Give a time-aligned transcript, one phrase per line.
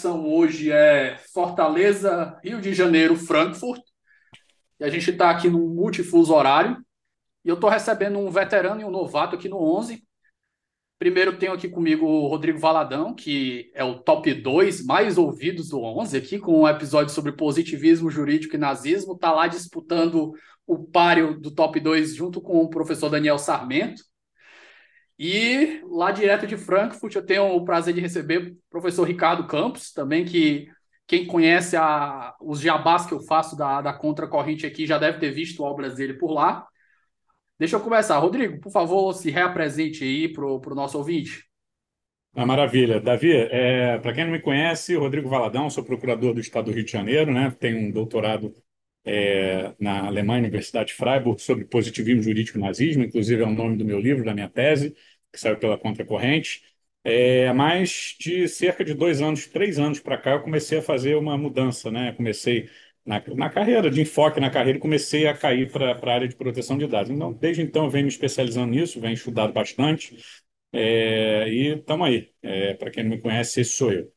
[0.00, 3.82] Conexão hoje é Fortaleza, Rio de Janeiro, Frankfurt.
[4.78, 6.78] E a gente está aqui num multifuso horário.
[7.44, 10.02] E eu estou recebendo um veterano e um novato aqui no 11.
[10.98, 15.82] Primeiro tenho aqui comigo o Rodrigo Valadão, que é o top 2 mais ouvidos do
[15.82, 19.14] 11 aqui, com um episódio sobre positivismo jurídico e nazismo.
[19.14, 20.32] Está lá disputando
[20.66, 24.02] o páreo do top 2 junto com o professor Daniel Sarmento.
[25.22, 29.92] E lá direto de Frankfurt eu tenho o prazer de receber o professor Ricardo Campos,
[29.92, 30.66] também que
[31.06, 35.30] quem conhece a, os jabás que eu faço da, da Contracorrente aqui já deve ter
[35.30, 36.66] visto obras dele por lá.
[37.58, 38.16] Deixa eu começar.
[38.16, 41.44] Rodrigo, por favor, se reapresente aí para o nosso ouvinte.
[42.34, 42.98] Ah, maravilha.
[42.98, 46.84] Davi, é, para quem não me conhece, Rodrigo Valadão, sou procurador do Estado do Rio
[46.84, 47.54] de Janeiro, né?
[47.60, 48.54] tenho um doutorado
[49.04, 53.84] é, na Alemanha, Universidade Freiburg, sobre positivismo jurídico e nazismo, inclusive é o nome do
[53.84, 54.94] meu livro, da minha tese,
[55.32, 56.62] que saiu pela Contracorrente.
[57.02, 61.16] É, mais de cerca de dois anos, três anos para cá, eu comecei a fazer
[61.16, 62.12] uma mudança, né?
[62.12, 62.68] Comecei
[63.04, 66.76] na, na carreira, de enfoque na carreira, comecei a cair para a área de proteção
[66.76, 67.10] de dados.
[67.10, 70.16] Então, desde então, eu venho me especializando nisso, venho estudado bastante,
[70.72, 72.32] é, e estamos aí.
[72.42, 74.12] É, para quem não me conhece, esse sou eu.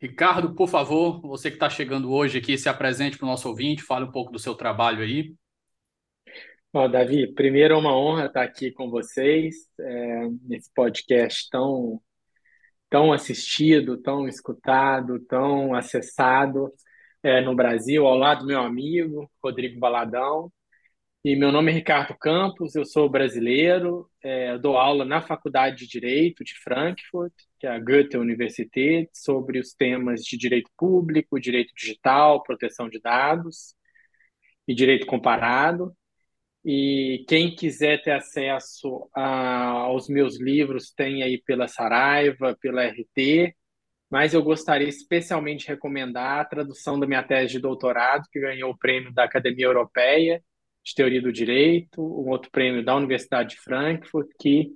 [0.00, 3.82] Ricardo, por favor, você que está chegando hoje aqui, se apresente para o nosso ouvinte,
[3.82, 5.34] fale um pouco do seu trabalho aí.
[6.72, 12.00] Bom, Davi, primeiro é uma honra estar aqui com vocês, é, nesse podcast tão
[12.88, 16.72] tão assistido, tão escutado, tão acessado
[17.22, 20.52] é, no Brasil, ao lado do meu amigo Rodrigo Baladão.
[21.24, 25.88] E meu nome é Ricardo Campos, eu sou brasileiro, é, dou aula na Faculdade de
[25.88, 31.74] Direito de Frankfurt, que é a Goethe Universität, sobre os temas de direito público, direito
[31.76, 33.74] digital, proteção de dados
[34.68, 35.94] e direito comparado.
[36.64, 43.54] E quem quiser ter acesso a, aos meus livros tem aí pela Saraiva, pela RT,
[44.10, 48.72] mas eu gostaria especialmente de recomendar a tradução da minha tese de doutorado, que ganhou
[48.72, 50.42] o prêmio da Academia Europeia
[50.84, 54.70] de Teoria do Direito, um outro prêmio da Universidade de Frankfurt, que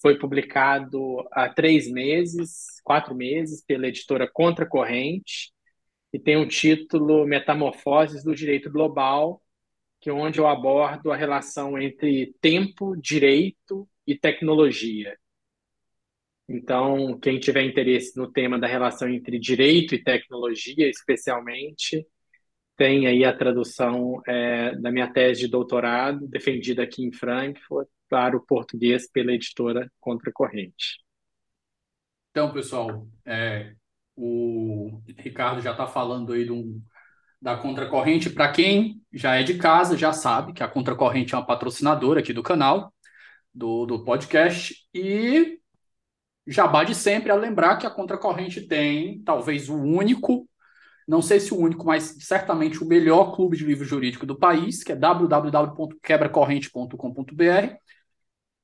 [0.00, 5.52] foi publicado há três meses, quatro meses, pela editora Contracorrente,
[6.12, 9.40] e tem o título Metamorfoses do Direito Global,
[10.00, 15.16] que é onde eu abordo a relação entre tempo, direito e tecnologia.
[16.48, 22.04] Então, quem tiver interesse no tema da relação entre direito e tecnologia, especialmente,
[22.76, 28.36] tem aí a tradução é, da minha tese de doutorado, defendida aqui em Frankfurt, para
[28.36, 31.04] o português pela editora Contracorrente.
[32.30, 33.74] Então, pessoal, é,
[34.16, 36.82] o Ricardo já está falando aí de um,
[37.40, 38.30] da Contracorrente.
[38.30, 42.32] Para quem já é de casa, já sabe que a Contracorrente é uma patrocinadora aqui
[42.32, 42.92] do canal,
[43.54, 44.74] do, do podcast.
[44.94, 45.58] E
[46.46, 50.48] jabá de sempre a lembrar que a Contracorrente tem talvez o único,
[51.06, 54.82] não sei se o único, mas certamente o melhor clube de livro jurídico do país,
[54.84, 57.74] que é www.quebracorrente.com.br.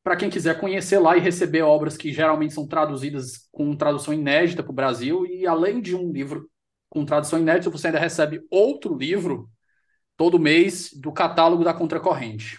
[0.03, 4.63] Para quem quiser conhecer lá e receber obras que geralmente são traduzidas com tradução inédita
[4.63, 6.49] para o Brasil, e além de um livro
[6.97, 9.51] com tradução inédita, você ainda recebe outro livro
[10.17, 12.59] todo mês do catálogo da Contracorrente.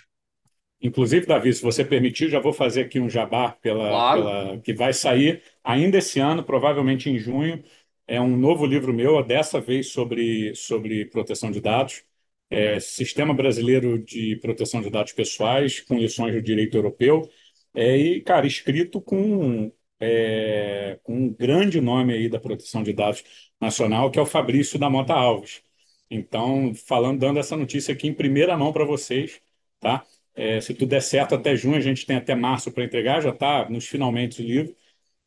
[0.79, 4.21] Inclusive, Davi, se você permitir, já vou fazer aqui um jabá pela, claro.
[4.21, 7.63] pela, que vai sair ainda esse ano, provavelmente em junho,
[8.07, 12.03] é um novo livro meu, dessa vez sobre, sobre proteção de dados,
[12.47, 17.27] é, Sistema Brasileiro de Proteção de Dados Pessoais, com lições do direito europeu,
[17.73, 23.23] é, e, cara, escrito com, é, com um grande nome aí da proteção de dados
[23.59, 25.63] nacional, que é o Fabrício da Mota Alves.
[26.09, 29.41] Então, falando, dando essa notícia aqui em primeira mão para vocês,
[29.79, 30.05] tá?
[30.33, 33.31] É, se tudo der certo até junho, a gente tem até março para entregar, já
[33.31, 34.75] está nos finalmente o livro.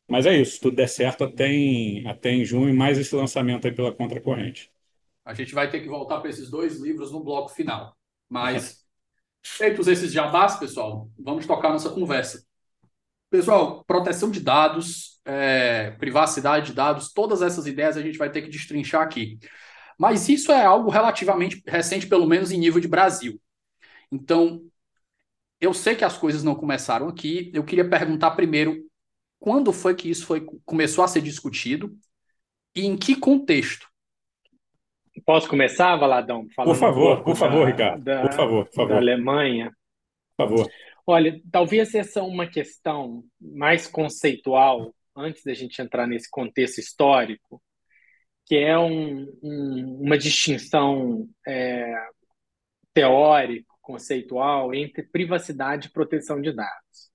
[0.07, 3.65] Mas é isso, se tudo der certo até em, até em junho, mais esse lançamento
[3.67, 4.71] aí pela Contracorrente.
[5.23, 7.95] A gente vai ter que voltar para esses dois livros no bloco final.
[8.27, 8.85] Mas,
[9.43, 12.45] feitos esses jabás, pessoal, vamos tocar nossa conversa.
[13.29, 18.41] Pessoal, proteção de dados, é, privacidade de dados, todas essas ideias a gente vai ter
[18.41, 19.37] que destrinchar aqui.
[19.97, 23.39] Mas isso é algo relativamente recente, pelo menos em nível de Brasil.
[24.11, 24.61] Então,
[25.59, 27.51] eu sei que as coisas não começaram aqui.
[27.53, 28.83] Eu queria perguntar primeiro
[29.39, 31.95] quando foi que isso foi, começou a ser discutido
[32.75, 33.87] e em que contexto?
[35.25, 36.47] Posso começar, Valadão?
[36.55, 38.03] Por favor, um por favor, da, Ricardo.
[38.03, 38.89] Da, por favor, por favor.
[38.89, 39.71] Da Alemanha.
[40.37, 40.71] Por favor.
[41.05, 47.61] Olha, talvez essa é uma questão mais conceitual, antes da gente entrar nesse contexto histórico,
[48.45, 51.93] que é um, um, uma distinção é,
[52.93, 57.11] teórica, conceitual, entre privacidade e proteção de dados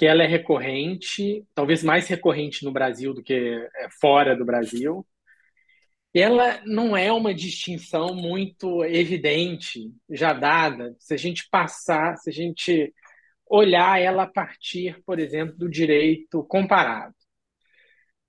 [0.00, 5.06] que ela é recorrente, talvez mais recorrente no Brasil do que é, fora do Brasil.
[6.14, 12.32] Ela não é uma distinção muito evidente, já dada, se a gente passar, se a
[12.32, 12.94] gente
[13.50, 17.14] olhar ela a partir, por exemplo, do direito comparado.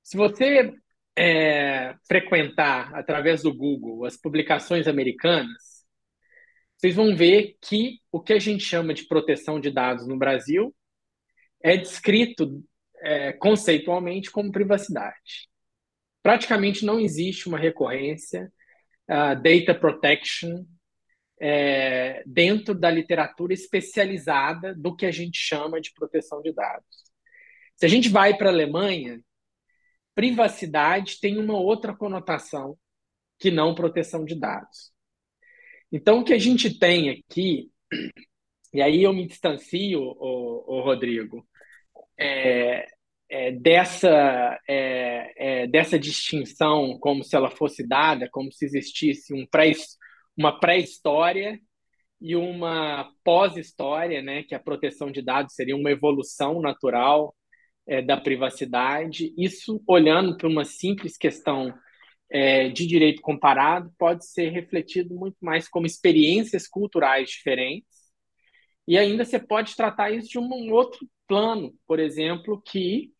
[0.03, 0.73] Se você
[1.15, 5.85] é, frequentar através do Google as publicações americanas,
[6.75, 10.75] vocês vão ver que o que a gente chama de proteção de dados no Brasil
[11.63, 12.63] é descrito
[13.03, 15.47] é, conceitualmente como privacidade.
[16.23, 18.51] Praticamente não existe uma recorrência
[19.07, 20.65] uh, data protection
[21.43, 26.85] é, dentro da literatura especializada do que a gente chama de proteção de dados.
[27.75, 29.19] Se a gente vai para a Alemanha,
[30.13, 32.77] privacidade tem uma outra conotação
[33.39, 34.91] que não proteção de dados.
[35.91, 37.71] Então, o que a gente tem aqui,
[38.71, 41.43] e aí eu me distancio, o, Rodrigo,
[42.19, 42.87] é,
[43.27, 49.47] é, dessa, é, é, dessa distinção como se ela fosse dada, como se existisse um
[49.47, 49.71] pré,
[50.37, 51.59] uma pré-história
[52.19, 57.35] e uma pós-história, né, que a proteção de dados seria uma evolução natural
[57.87, 59.33] é, da privacidade.
[59.37, 61.73] Isso, olhando para uma simples questão
[62.29, 67.89] é, de direito comparado, pode ser refletido muito mais como experiências culturais diferentes.
[68.87, 73.11] E ainda você pode tratar isso de um outro plano, por exemplo, que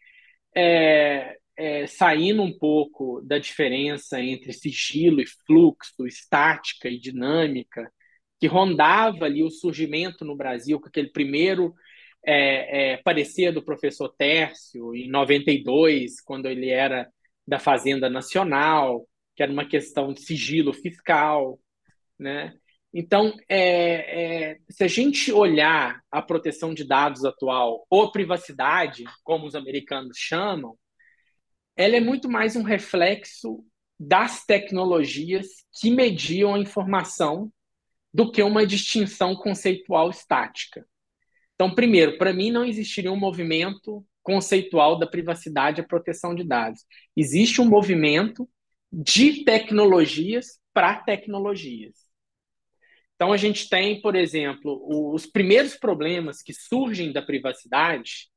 [0.55, 7.87] é, é, saindo um pouco da diferença entre sigilo e fluxo, estática e dinâmica,
[8.39, 11.75] que rondava ali o surgimento no Brasil com aquele primeiro
[12.25, 17.07] é, é, parecer do professor Tércio, em 92, quando ele era
[17.47, 21.59] da Fazenda Nacional, que era uma questão de sigilo fiscal,
[22.17, 22.55] né?
[22.91, 29.45] Então, é, é, se a gente olhar a proteção de dados atual, ou privacidade, como
[29.45, 30.75] os americanos chamam,
[31.75, 33.63] ela é muito mais um reflexo
[33.99, 35.47] das tecnologias
[35.79, 37.51] que mediam a informação
[38.13, 40.85] do que uma distinção conceitual estática.
[41.55, 46.83] Então, primeiro, para mim não existiria um movimento conceitual da privacidade e proteção de dados.
[47.15, 48.49] Existe um movimento
[48.91, 51.95] de tecnologias para tecnologias.
[53.15, 58.30] Então, a gente tem, por exemplo, os primeiros problemas que surgem da privacidade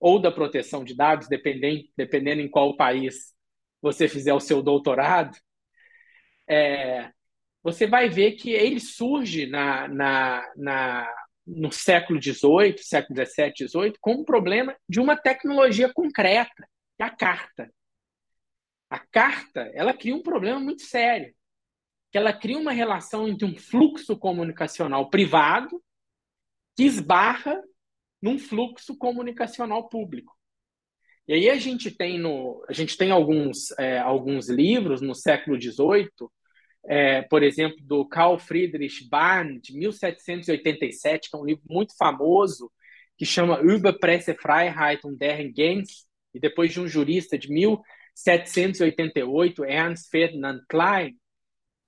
[0.00, 3.34] ou da proteção de dados, dependendo, dependendo em qual país
[3.82, 5.36] você fizer o seu doutorado,
[6.48, 7.10] é,
[7.62, 11.14] você vai ver que ele surge na, na, na,
[11.46, 16.66] no século XVIII, século XVII, XVIII, como um problema de uma tecnologia concreta,
[16.96, 17.70] que é a carta.
[18.88, 21.32] A carta, ela cria um problema muito sério
[22.10, 25.80] que ela cria uma relação entre um fluxo comunicacional privado
[26.76, 27.62] que esbarra
[28.20, 30.34] num fluxo comunicacional público.
[31.26, 35.60] E aí a gente tem no, a gente tem alguns, é, alguns livros no século
[35.60, 36.10] XVIII,
[36.86, 42.70] é, por exemplo, do Carl Friedrich Bahn, de 1787, que é um livro muito famoso,
[43.16, 50.10] que chama Über Pressefreiheit und deren Gens, e depois de um jurista de 1788, Ernst
[50.10, 51.16] Ferdinand Klein,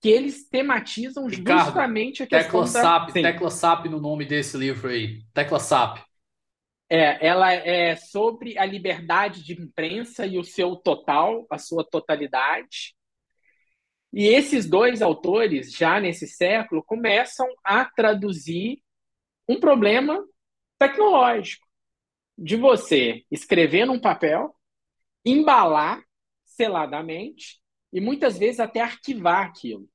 [0.00, 2.82] que eles tematizam Ricardo, justamente a questão tecla da...
[2.82, 5.22] SAP, tecla SAP no nome desse livro aí.
[5.32, 5.98] Tecla SAP.
[6.94, 12.94] É, ela é sobre a liberdade de imprensa e o seu total, a sua totalidade.
[14.12, 18.82] E esses dois autores, já nesse século, começam a traduzir
[19.48, 20.22] um problema
[20.78, 21.66] tecnológico
[22.36, 24.54] de você escrever num papel,
[25.24, 26.04] embalar
[26.44, 27.58] seladamente
[27.90, 29.88] e muitas vezes até arquivar aquilo.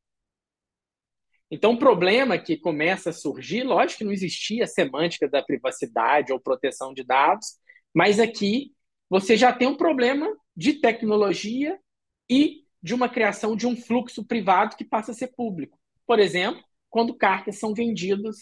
[1.49, 6.39] Então, o problema que começa a surgir, lógico que não existia semântica da privacidade ou
[6.39, 7.57] proteção de dados,
[7.93, 8.73] mas aqui
[9.09, 11.79] você já tem um problema de tecnologia
[12.29, 15.79] e de uma criação de um fluxo privado que passa a ser público.
[16.05, 18.37] Por exemplo, quando cartas são vendidas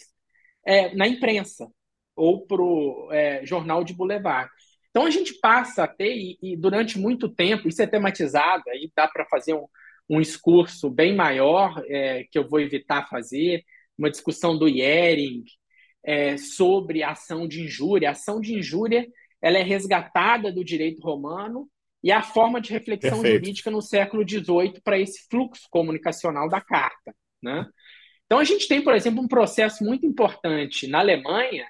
[0.66, 1.68] é, na imprensa
[2.16, 4.50] ou para o é, jornal de boulevard.
[4.90, 8.90] Então a gente passa a ter, e, e durante muito tempo, isso é tematizado, aí
[8.96, 9.68] dá para fazer um,
[10.10, 13.64] um discurso bem maior, é, que eu vou evitar fazer,
[13.98, 15.44] uma discussão do Yering
[16.04, 18.10] é, sobre ação de injúria.
[18.10, 19.08] A ação de injúria
[19.42, 21.70] ela é resgatada do direito romano
[22.04, 23.44] e a forma de reflexão Perfeito.
[23.44, 27.16] jurídica no século XVIII para esse fluxo comunicacional da carta.
[27.42, 27.66] Né?
[28.26, 31.68] Então, a gente tem, por exemplo, um processo muito importante na Alemanha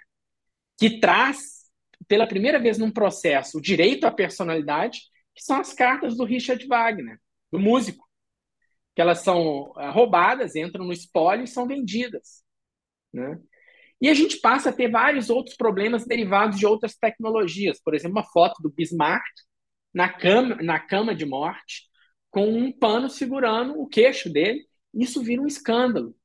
[0.77, 1.65] que traz,
[2.07, 4.99] pela primeira vez num processo, o direito à personalidade,
[5.33, 7.17] que são as cartas do Richard Wagner,
[7.51, 8.04] do músico
[8.95, 12.43] que elas são eh, roubadas, entram no espólio e são vendidas.
[13.13, 13.37] Né?
[14.01, 17.81] E a gente passa a ter vários outros problemas derivados de outras tecnologias.
[17.81, 19.23] Por exemplo, uma foto do Bismarck
[19.93, 21.83] na cama, na cama de morte,
[22.29, 24.65] com um pano segurando o queixo dele.
[24.93, 26.15] Isso vira um escândalo.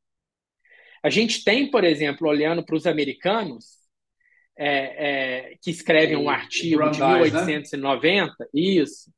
[1.03, 3.81] A gente tem, por exemplo, olhando para os americanos,
[4.57, 8.47] é, é, que escrevem um artigo de 1890, né?
[8.53, 9.11] isso,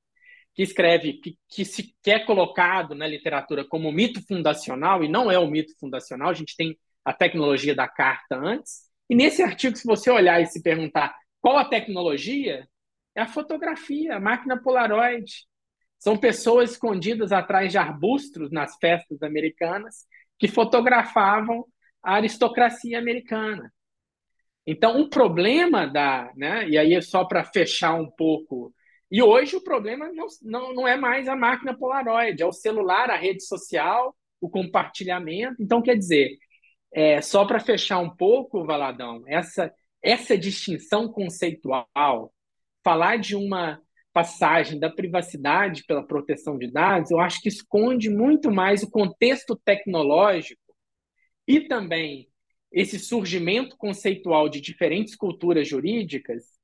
[0.55, 5.39] que escreve, que, que se quer colocado na literatura como mito fundacional, e não é
[5.39, 8.83] o mito fundacional, a gente tem a tecnologia da carta antes.
[9.09, 12.67] E nesse artigo, se você olhar e se perguntar qual a tecnologia,
[13.15, 15.47] é a fotografia, a máquina Polaroid.
[15.99, 20.07] São pessoas escondidas atrás de arbustos nas festas americanas
[20.39, 21.65] que fotografavam
[22.03, 23.73] a aristocracia americana.
[24.67, 26.33] Então, o problema da.
[26.37, 28.75] Né, e aí, é só para fechar um pouco
[29.13, 33.11] e hoje o problema não, não, não é mais a máquina Polaroid, é o celular,
[33.11, 35.63] a rede social, o compartilhamento.
[35.63, 36.39] Então, quer dizer,
[36.91, 39.71] é, só para fechar um pouco, Valadão, essa,
[40.03, 42.33] essa distinção conceitual,
[42.83, 43.79] falar de uma
[44.15, 49.55] passagem da privacidade pela proteção de dados, eu acho que esconde muito mais o contexto
[49.63, 50.75] tecnológico
[51.47, 52.29] e também
[52.73, 56.62] esse surgimento conceitual de diferentes culturas jurídicas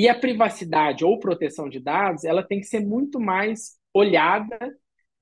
[0.00, 4.58] e a privacidade ou proteção de dados, ela tem que ser muito mais olhada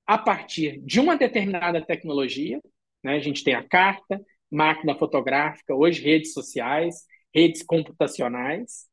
[0.07, 2.61] a partir de uma determinada tecnologia.
[3.03, 3.15] Né?
[3.15, 7.03] A gente tem a carta, máquina fotográfica, hoje redes sociais,
[7.35, 8.87] redes computacionais,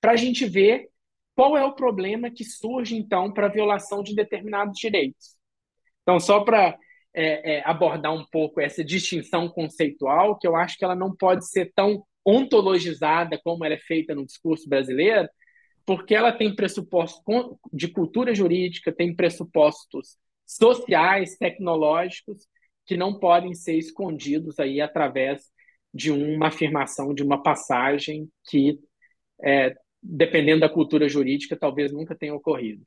[0.00, 0.88] para a gente ver
[1.34, 5.36] qual é o problema que surge, então, para a violação de determinados direitos.
[6.00, 6.78] Então, só para
[7.12, 11.46] é, é, abordar um pouco essa distinção conceitual, que eu acho que ela não pode
[11.46, 15.28] ser tão ontologizada como ela é feita no discurso brasileiro,
[15.84, 17.22] porque ela tem pressupostos
[17.72, 22.46] de cultura jurídica, tem pressupostos sociais, tecnológicos,
[22.84, 25.42] que não podem ser escondidos aí através
[25.94, 28.78] de uma afirmação, de uma passagem que,
[29.42, 32.84] é, dependendo da cultura jurídica, talvez nunca tenha ocorrido.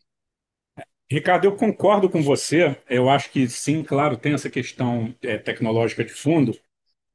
[1.12, 2.78] Ricardo, eu concordo com você.
[2.88, 6.54] Eu acho que sim, claro, tem essa questão é, tecnológica de fundo,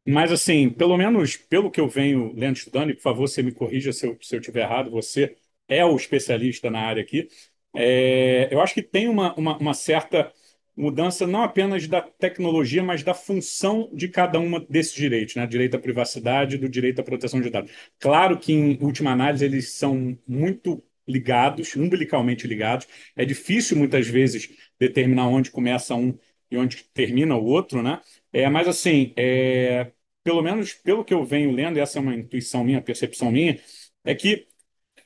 [0.06, 3.52] mas, assim, pelo menos pelo que eu venho lendo, estudando, e por favor, você me
[3.52, 5.36] corrija se eu, se eu estiver errado, você
[5.68, 7.28] é o especialista na área aqui,
[7.74, 10.32] é, eu acho que tem uma, uma, uma, certa
[10.76, 15.46] mudança não apenas da tecnologia, mas da função de cada uma desses direitos, né?
[15.46, 17.72] Direito à privacidade do direito à proteção de dados.
[17.98, 22.86] Claro que, em última análise, eles são muito ligados, umbilicalmente ligados.
[23.16, 26.16] É difícil, muitas vezes, determinar onde começa um
[26.50, 28.00] e onde termina o outro, né?
[28.32, 29.92] É, mas, assim, é,
[30.24, 33.60] pelo menos pelo que eu venho lendo, essa é uma intuição minha, percepção minha,
[34.04, 34.48] é que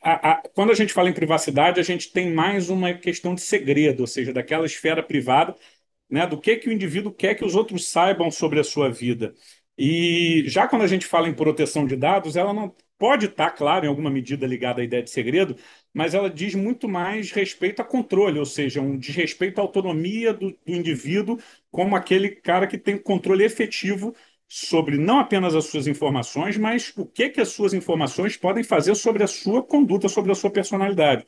[0.03, 3.41] a, a, quando a gente fala em privacidade, a gente tem mais uma questão de
[3.43, 5.55] segredo, ou seja, daquela esfera privada,
[6.11, 9.35] né, do que, que o indivíduo quer que os outros saibam sobre a sua vida.
[9.77, 13.85] E já quando a gente fala em proteção de dados, ela não pode estar, claro,
[13.87, 15.57] em alguma medida ligada à ideia de segredo,
[15.95, 20.51] mas ela diz muito mais respeito a controle, ou seja, um desrespeito à autonomia do,
[20.51, 21.39] do indivíduo
[21.71, 24.15] como aquele cara que tem controle efetivo
[24.49, 28.95] sobre não apenas as suas informações, mas o que, que as suas informações podem fazer
[28.95, 31.27] sobre a sua conduta, sobre a sua personalidade.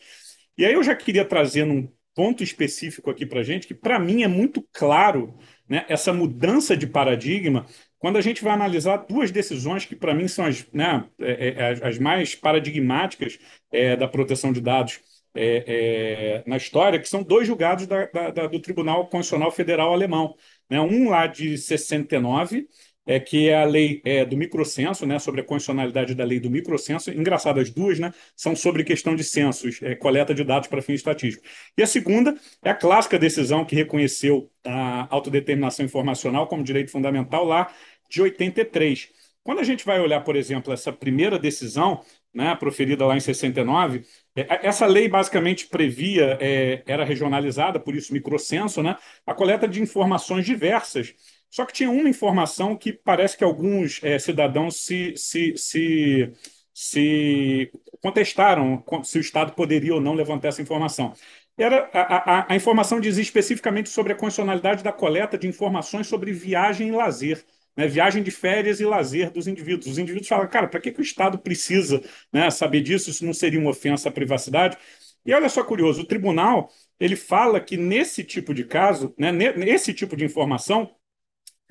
[0.57, 4.23] E aí eu já queria trazer num ponto específico aqui para gente, que para mim
[4.23, 5.35] é muito claro
[5.69, 7.67] né, essa mudança de paradigma
[8.00, 11.87] quando a gente vai analisar duas decisões que, para mim, são as, né, é, é,
[11.87, 13.39] as mais paradigmáticas
[13.71, 15.00] é, da proteção de dados
[15.35, 20.35] é, é, na história, que são dois julgados da, da, do Tribunal Constitucional Federal Alemão.
[20.69, 20.81] Né?
[20.81, 22.67] Um lá de 69,
[23.07, 26.50] é, que é a lei é, do microcenso, né, sobre a constitucionalidade da lei do
[26.50, 27.11] microcenso.
[27.11, 30.97] Engraçado, as duas né, são sobre questão de censos, é, coleta de dados para fins
[30.97, 31.49] estatísticos.
[31.76, 37.45] E a segunda é a clássica decisão que reconheceu a autodeterminação informacional como direito fundamental
[37.45, 37.73] lá
[38.09, 39.09] de 83.
[39.42, 44.04] Quando a gente vai olhar, por exemplo, essa primeira decisão, né, proferida lá em 69,
[44.37, 49.80] é, essa lei basicamente previa, é, era regionalizada, por isso microcenso, né, a coleta de
[49.80, 51.14] informações diversas.
[51.50, 56.33] Só que tinha uma informação que parece que alguns é, cidadãos se, se, se,
[56.73, 61.12] se contestaram se o Estado poderia ou não levantar essa informação.
[61.59, 66.33] Era, a, a, a informação dizia especificamente sobre a condicionalidade da coleta de informações sobre
[66.33, 67.45] viagem e lazer
[67.76, 69.87] né, viagem de férias e lazer dos indivíduos.
[69.87, 72.02] Os indivíduos falam, cara, para que, que o Estado precisa
[72.33, 73.11] né, saber disso?
[73.11, 74.76] Isso não seria uma ofensa à privacidade?
[75.25, 79.95] E olha só curioso, o tribunal ele fala que nesse tipo de caso, né, nesse
[79.95, 80.90] tipo de informação,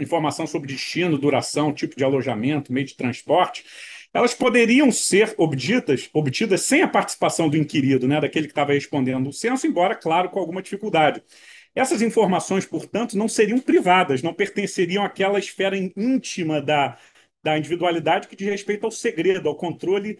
[0.03, 3.63] informação sobre destino, duração, tipo de alojamento, meio de transporte,
[4.13, 9.29] elas poderiam ser obtidas, obtidas sem a participação do inquirido, né, daquele que estava respondendo
[9.29, 11.23] o censo, embora, claro, com alguma dificuldade.
[11.75, 16.97] Essas informações, portanto, não seriam privadas, não pertenceriam àquela esfera íntima da,
[17.43, 20.19] da individualidade que diz respeito ao segredo, ao controle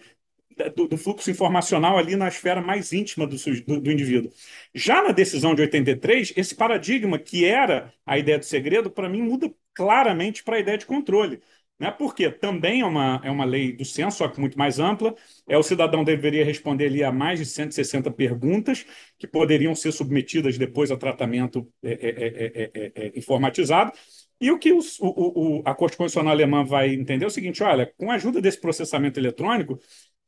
[0.75, 4.31] do, do, fluxo informacional ali na esfera mais íntima do, do, do, indivíduo.
[4.73, 9.21] Já na decisão de 83, esse paradigma que era a ideia do segredo, para mim,
[9.21, 11.41] muda claramente para a ideia de controle.
[11.79, 11.89] Né?
[11.91, 15.15] Porque também é uma, é uma lei do censo, só que muito mais ampla.
[15.47, 18.85] É, o cidadão deveria responder ali a mais de 160 perguntas,
[19.17, 23.93] que poderiam ser submetidas depois a tratamento é, é, é, informatizado.
[24.41, 27.91] E o que o, o, a Corte Constitucional Alemã vai entender é o seguinte: olha,
[27.97, 29.79] com a ajuda desse processamento eletrônico,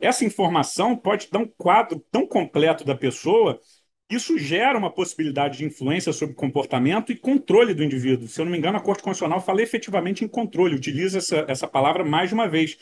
[0.01, 3.60] essa informação pode dar um quadro tão completo da pessoa
[4.12, 8.27] isso gera uma possibilidade de influência sobre comportamento e controle do indivíduo.
[8.27, 11.66] Se eu não me engano, a Corte Constitucional fala efetivamente em controle, utiliza essa, essa
[11.66, 12.77] palavra mais de uma vez.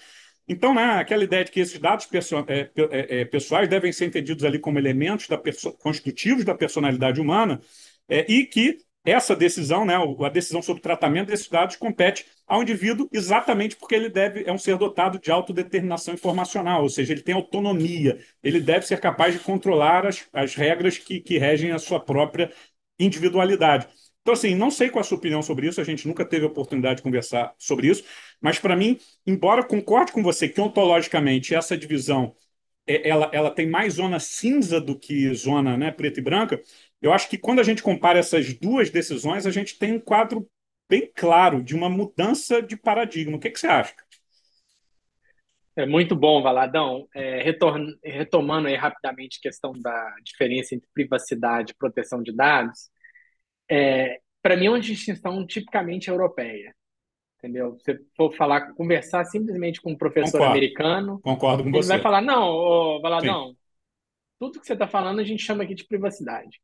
[0.48, 2.10] Então, né, aquela ideia de que esses dados
[2.48, 5.40] é, é, é, pessoais devem ser entendidos ali como elementos da
[5.78, 7.62] constitutivos da personalidade humana
[8.10, 12.62] é, e que essa decisão, né, a decisão sobre o tratamento desses dados, compete ao
[12.62, 17.22] indivíduo exatamente porque ele deve é um ser dotado de autodeterminação informacional, ou seja, ele
[17.22, 21.80] tem autonomia, ele deve ser capaz de controlar as, as regras que, que regem a
[21.80, 22.52] sua própria
[22.98, 23.88] individualidade.
[24.22, 26.50] Então, assim, não sei qual a sua opinião sobre isso, a gente nunca teve a
[26.50, 28.04] oportunidade de conversar sobre isso,
[28.42, 32.36] mas para mim, embora concorde com você que ontologicamente essa divisão
[32.88, 36.62] é, ela, ela tem mais zona cinza do que zona né, preta e branca,
[37.02, 40.48] eu acho que quando a gente compara essas duas decisões, a gente tem um quadro
[40.90, 43.38] bem claro de uma mudança de paradigma.
[43.38, 43.94] O que, que você acha?
[45.76, 47.08] É muito bom, Valadão.
[47.14, 47.42] É,
[48.04, 52.90] retomando aí rapidamente a questão da diferença entre privacidade e proteção de dados,
[53.70, 56.76] é, para mim é uma distinção tipicamente europeia.
[57.38, 57.78] Entendeu?
[57.80, 61.88] Se for falar, conversar simplesmente com um professor concordo, americano, concordo com ele você.
[61.88, 63.58] vai falar: não, ô, Valadão, Sim.
[64.38, 66.60] tudo que você está falando a gente chama aqui de privacidade.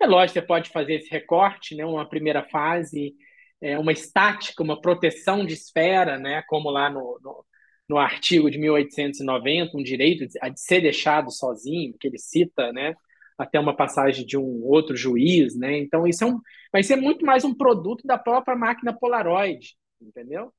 [0.00, 3.14] É lógico, você pode fazer esse recorte, né, uma primeira fase,
[3.60, 7.44] é, uma estática, uma proteção de esfera, né, como lá no, no,
[7.88, 12.94] no artigo de 1890, um direito de, de ser deixado sozinho, que ele cita, né,
[13.38, 15.78] até uma passagem de um outro juiz, né?
[15.78, 16.40] Então isso é um,
[16.72, 20.52] vai ser muito mais um produto da própria máquina Polaroid, entendeu?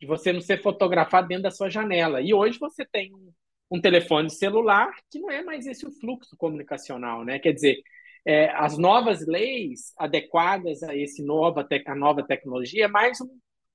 [0.00, 2.20] De você não ser fotografado dentro da sua janela.
[2.20, 3.32] E hoje você tem um,
[3.72, 7.40] um telefone celular que não é mais esse o fluxo comunicacional, né?
[7.40, 7.82] Quer dizer,
[8.24, 13.28] é, as novas leis adequadas a esse nova a nova tecnologia é mais um,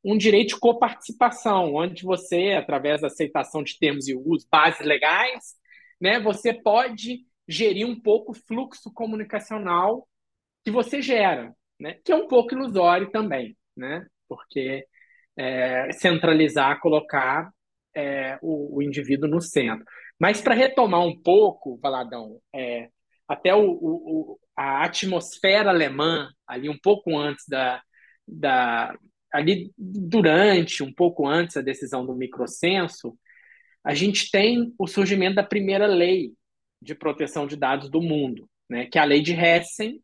[0.03, 5.55] um direito de coparticipação, onde você, através da aceitação de termos e uso, bases legais,
[5.99, 10.07] né, você pode gerir um pouco o fluxo comunicacional
[10.63, 14.85] que você gera, né, que é um pouco ilusório também, né, porque
[15.35, 17.51] é, centralizar, colocar
[17.95, 19.85] é, o, o, indivíduo no centro.
[20.19, 22.89] Mas para retomar um pouco, Valadão, é,
[23.27, 27.81] até o, o, a atmosfera alemã, ali um pouco antes da,
[28.27, 28.97] da.
[29.31, 33.17] ali durante, um pouco antes da decisão do microcenso,
[33.83, 36.33] a gente tem o surgimento da primeira lei
[36.81, 40.01] de proteção de dados do mundo, né, que é a lei de Hessen,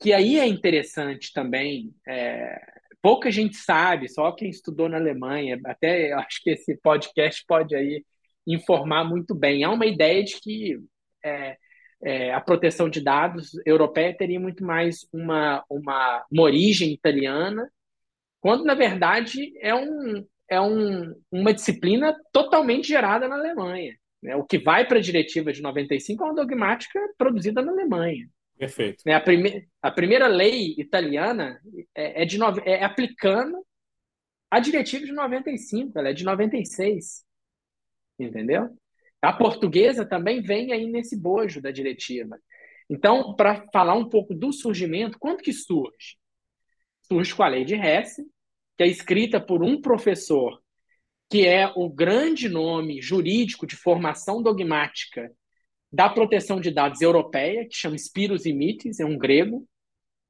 [0.00, 1.94] que aí é interessante também.
[2.06, 2.58] É,
[3.02, 8.04] pouca gente sabe, só quem estudou na Alemanha, até acho que esse podcast pode aí
[8.46, 9.64] informar muito bem.
[9.64, 10.78] Há uma ideia de que
[11.24, 11.56] é,
[12.02, 17.70] é, a proteção de dados europeia teria muito mais uma, uma, uma origem italiana
[18.40, 23.96] quando na verdade é, um, é um, uma disciplina totalmente gerada na Alemanha.
[24.22, 24.34] Né?
[24.34, 28.28] O que vai para a diretiva de 95 é uma dogmática produzida na Alemanha.
[28.58, 29.02] Perfeito.
[29.06, 29.14] Né?
[29.14, 31.60] A, prime a primeira lei italiana
[31.94, 33.64] é, é de no é aplicando
[34.50, 37.24] a diretiva de 95, ela é de 96.
[38.18, 38.68] Entendeu?
[39.22, 42.38] A portuguesa também vem aí nesse bojo da diretiva.
[42.88, 46.16] Então, para falar um pouco do surgimento, quando que surge?
[47.02, 48.24] Surge com a lei de Hesse,
[48.76, 50.60] que é escrita por um professor
[51.30, 55.30] que é o grande nome jurídico de formação dogmática
[55.92, 59.64] da proteção de dados europeia, que chama Spiros Imitis, é um grego,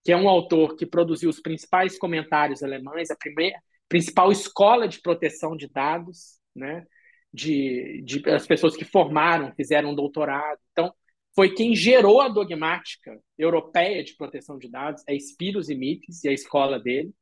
[0.05, 5.01] que é um autor que produziu os principais comentários alemães, a primeira, principal escola de
[5.01, 6.85] proteção de dados, né?
[7.33, 10.59] De, de as pessoas que formaram, fizeram um doutorado.
[10.73, 10.93] Então,
[11.35, 16.33] foi quem gerou a dogmática europeia de proteção de dados, é Spiros Imitis e a
[16.33, 17.13] escola dele,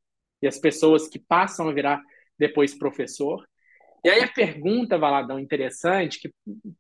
[0.41, 2.01] e as pessoas que passam a virar
[2.39, 3.47] depois professor.
[4.05, 6.31] E aí a pergunta, Valadão, interessante, que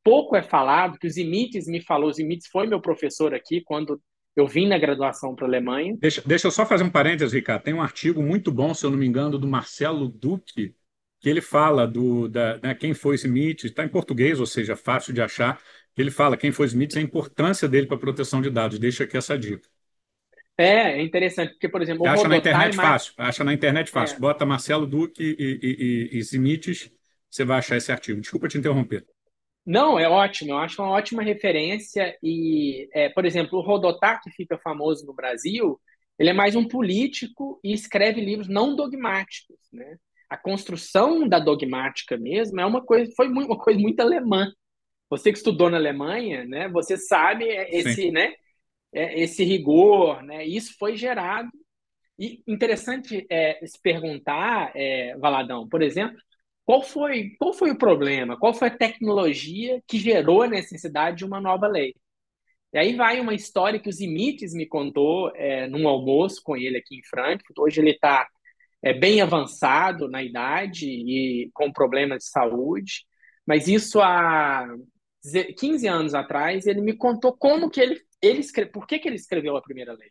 [0.04, 4.00] pouco é falado, que o Zimites me falou, o Zimites foi meu professor aqui quando
[4.36, 5.96] eu vim na graduação para a Alemanha.
[5.98, 7.64] Deixa, deixa eu só fazer um parênteses, Ricardo.
[7.64, 10.74] Tem um artigo muito bom, se eu não me engano, do Marcelo Duque,
[11.20, 15.12] que ele fala do da, né, quem foi Smith, está em português, ou seja, fácil
[15.12, 15.60] de achar.
[15.96, 18.78] Ele fala quem foi Smith e a importância dele para a proteção de dados.
[18.78, 19.68] Deixa aqui essa dica.
[20.56, 24.16] É, é interessante, porque, por exemplo, acha na internet fácil, acha na internet fácil.
[24.16, 24.20] É.
[24.20, 26.90] Bota Marcelo Duque e, e, e, e Simites,
[27.30, 28.20] você vai achar esse artigo.
[28.20, 29.06] Desculpa te interromper.
[29.64, 32.16] Não, é ótimo, eu acho uma ótima referência.
[32.22, 35.80] E, é, por exemplo, o Rodotá, que fica famoso no Brasil,
[36.18, 39.58] ele é mais um político e escreve livros não dogmáticos.
[39.72, 39.96] Né?
[40.28, 44.52] A construção da dogmática mesmo é uma coisa, foi muito, uma coisa muito alemã.
[45.10, 48.34] Você que estudou na Alemanha, né, você sabe esse, né,
[48.92, 50.44] é, esse rigor, né?
[50.44, 51.50] Isso foi gerado.
[52.18, 56.18] E interessante é, se perguntar, é, Valadão, por exemplo,
[56.64, 58.38] qual foi, qual foi o problema?
[58.38, 61.94] Qual foi a tecnologia que gerou a necessidade de uma nova lei?
[62.72, 66.76] E aí vai uma história que o Zimites me contou é, num almoço com ele
[66.78, 67.58] aqui em Frankfurt.
[67.58, 68.28] Hoje ele está
[68.82, 73.04] é, bem avançado na idade e com problemas de saúde,
[73.46, 74.66] mas isso há
[75.56, 79.16] 15 anos atrás ele me contou como que ele ele escreve, por que, que ele
[79.16, 80.10] escreveu a primeira lei?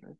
[0.00, 0.12] Né?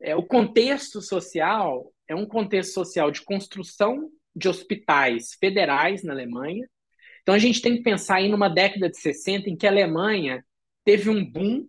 [0.00, 6.68] É, o contexto social é um contexto social de construção de hospitais federais na Alemanha.
[7.22, 10.44] Então a gente tem que pensar aí numa década de 60 em que a Alemanha
[10.84, 11.66] teve um boom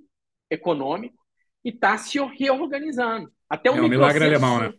[0.49, 1.17] econômico
[1.65, 3.31] e está se reorganizando.
[3.49, 4.73] Até o é um milagre alemão, né?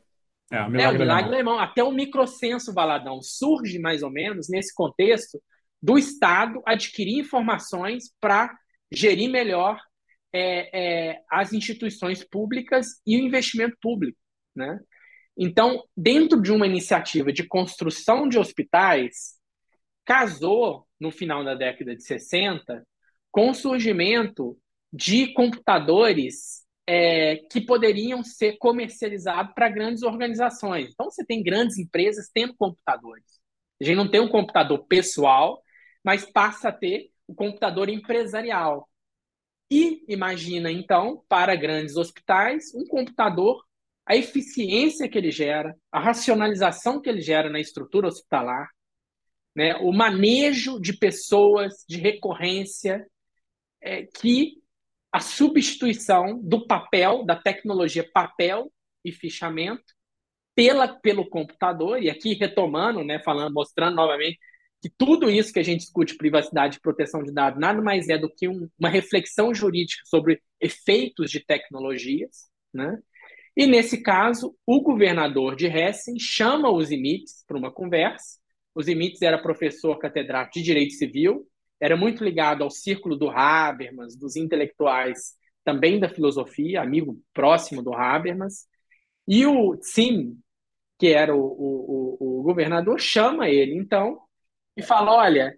[0.50, 1.58] É, um milagre, é, um milagre alemão.
[1.58, 5.40] Até o microcenso Valadão surge mais ou menos nesse contexto
[5.82, 8.52] do Estado adquirir informações para
[8.92, 9.80] gerir melhor
[10.32, 14.18] é, é, as instituições públicas e o investimento público.
[14.54, 14.78] Né?
[15.36, 19.38] Então, dentro de uma iniciativa de construção de hospitais,
[20.04, 22.84] casou, no final da década de 60,
[23.30, 24.58] com o surgimento
[24.92, 30.90] de computadores é, que poderiam ser comercializados para grandes organizações.
[30.92, 33.40] Então, você tem grandes empresas tendo computadores.
[33.80, 35.62] A gente não tem um computador pessoal,
[36.02, 38.88] mas passa a ter o computador empresarial.
[39.70, 43.64] E imagina, então, para grandes hospitais, um computador,
[44.04, 48.68] a eficiência que ele gera, a racionalização que ele gera na estrutura hospitalar,
[49.54, 53.06] né, o manejo de pessoas, de recorrência,
[53.80, 54.60] é, que
[55.12, 58.72] a substituição do papel, da tecnologia papel
[59.04, 59.94] e fichamento,
[60.54, 64.38] pela, pelo computador, e aqui retomando, né, falando, mostrando novamente
[64.82, 68.16] que tudo isso que a gente discute, privacidade e proteção de dados, nada mais é
[68.16, 72.98] do que um, uma reflexão jurídica sobre efeitos de tecnologias, né?
[73.56, 78.38] E nesse caso, o governador de Hessen chama os Imites para uma conversa.
[78.74, 81.46] Os Imites era professor catedrático de Direito Civil,
[81.80, 87.94] era muito ligado ao círculo do Habermas, dos intelectuais, também da filosofia, amigo próximo do
[87.94, 88.66] Habermas.
[89.26, 90.38] E o Sim,
[90.98, 94.20] que era o, o, o, governador, chama ele, então,
[94.76, 95.56] e fala: olha,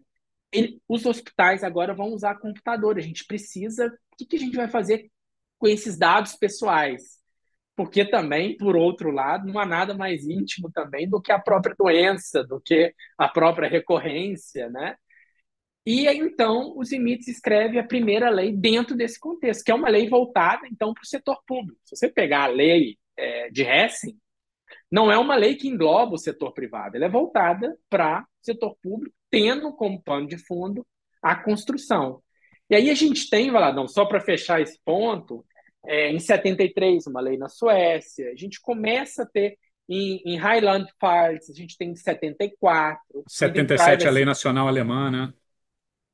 [0.53, 3.87] ele, os hospitais agora vão usar computador, a gente precisa.
[4.13, 5.11] O que, que a gente vai fazer
[5.59, 7.21] com esses dados pessoais?
[7.75, 11.75] Porque também, por outro lado, não há nada mais íntimo também do que a própria
[11.77, 14.97] doença, do que a própria recorrência, né?
[15.85, 20.09] E então o Zimitz escreve a primeira lei dentro desse contexto, que é uma lei
[20.09, 21.81] voltada então para o setor público.
[21.85, 24.17] Se você pegar a lei é, de Hessing,
[24.91, 28.77] não é uma lei que engloba o setor privado, ela é voltada para o setor
[28.81, 30.87] público, tendo como pano de fundo
[31.21, 32.23] a construção.
[32.71, 35.45] E aí a gente tem, Valadão, só para fechar esse ponto,
[35.85, 40.87] é, em 73, uma lei na Suécia, a gente começa a ter em, em Highland
[40.99, 43.01] Parts, a gente tem de 74.
[43.29, 45.33] 77 a lei nacional alemã, né?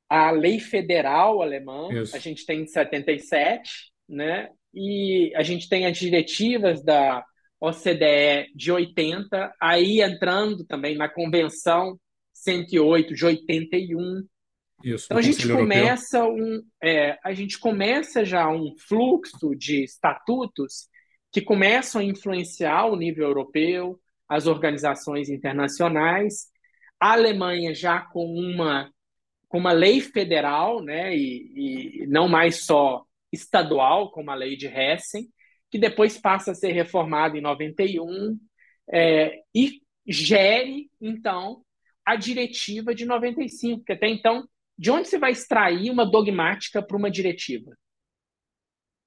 [0.09, 2.15] A lei federal alemã, Isso.
[2.15, 4.49] a gente tem de 77, né?
[4.73, 7.23] E a gente tem as diretivas da
[7.59, 11.99] OCDE de 80, aí entrando também na Convenção
[12.33, 14.23] 108 de 81.
[14.83, 20.87] Isso, então a gente começa um, é, a gente começa já um fluxo de estatutos
[21.31, 26.47] que começam a influenciar o nível europeu, as organizações internacionais.
[26.99, 28.89] A Alemanha já com uma
[29.49, 34.67] com uma lei federal, né, e, e não mais só estadual, como a lei de
[34.67, 35.27] Hessen,
[35.69, 38.39] que depois passa a ser reformada em 91
[38.91, 41.63] é, e gere, então,
[42.05, 46.97] a diretiva de 95, porque até então, de onde você vai extrair uma dogmática para
[46.97, 47.71] uma diretiva?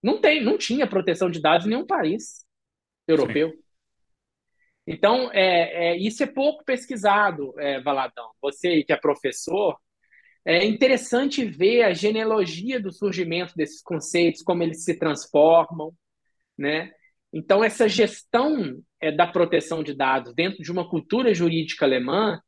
[0.02, 2.44] Não tem, não tinha proteção de dados em nenhum país
[3.06, 3.50] europeu.
[3.50, 3.62] Sim.
[4.86, 8.30] Então, é, é, isso é pouco pesquisado, é, Valadão.
[8.40, 9.78] Você que é professor,
[10.44, 15.92] é interessante ver a genealogia do surgimento desses conceitos, como eles se transformam,
[16.58, 16.90] né?
[17.32, 22.40] Então, essa gestão é, da proteção de dados dentro de uma cultura jurídica alemã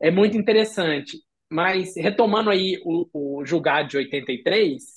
[0.00, 1.18] é muito interessante.
[1.48, 4.96] Mas, retomando aí o, o julgado de 83,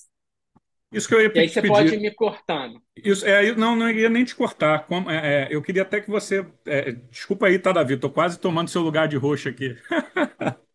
[0.92, 1.74] isso que eu ia e aí você pedir.
[1.74, 2.82] pode ir me cortando.
[2.98, 4.88] Isso, é, não, não ia nem te cortar.
[4.88, 6.44] Como, é, é, eu queria até que você.
[6.66, 7.94] É, desculpa aí, tá, Davi?
[7.94, 9.76] Estou quase tomando seu lugar de roxo aqui.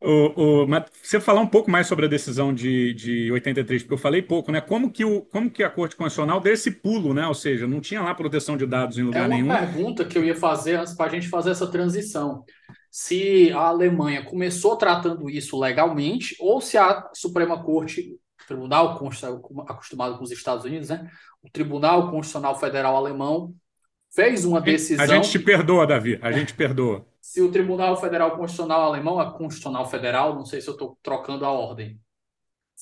[0.00, 3.94] O, o, mas você falar um pouco mais sobre a decisão de, de 83, porque
[3.94, 4.60] eu falei pouco, né?
[4.60, 7.26] Como que, o, como que a Corte Constitucional deu esse pulo, né?
[7.26, 9.48] Ou seja, não tinha lá proteção de dados em lugar é uma nenhum.
[9.48, 12.44] pergunta que eu ia fazer antes para a gente fazer essa transição.
[12.90, 19.00] Se a Alemanha começou tratando isso legalmente, ou se a Suprema Corte, o Tribunal
[19.66, 21.08] acostumado com os Estados Unidos, né?
[21.42, 23.54] O Tribunal Constitucional Federal Alemão
[24.14, 25.04] fez uma decisão.
[25.04, 29.32] A gente te perdoa, Davi, a gente perdoa se o Tribunal Federal Constitucional Alemão, a
[29.32, 31.98] Constitucional Federal, não sei se eu estou trocando a ordem,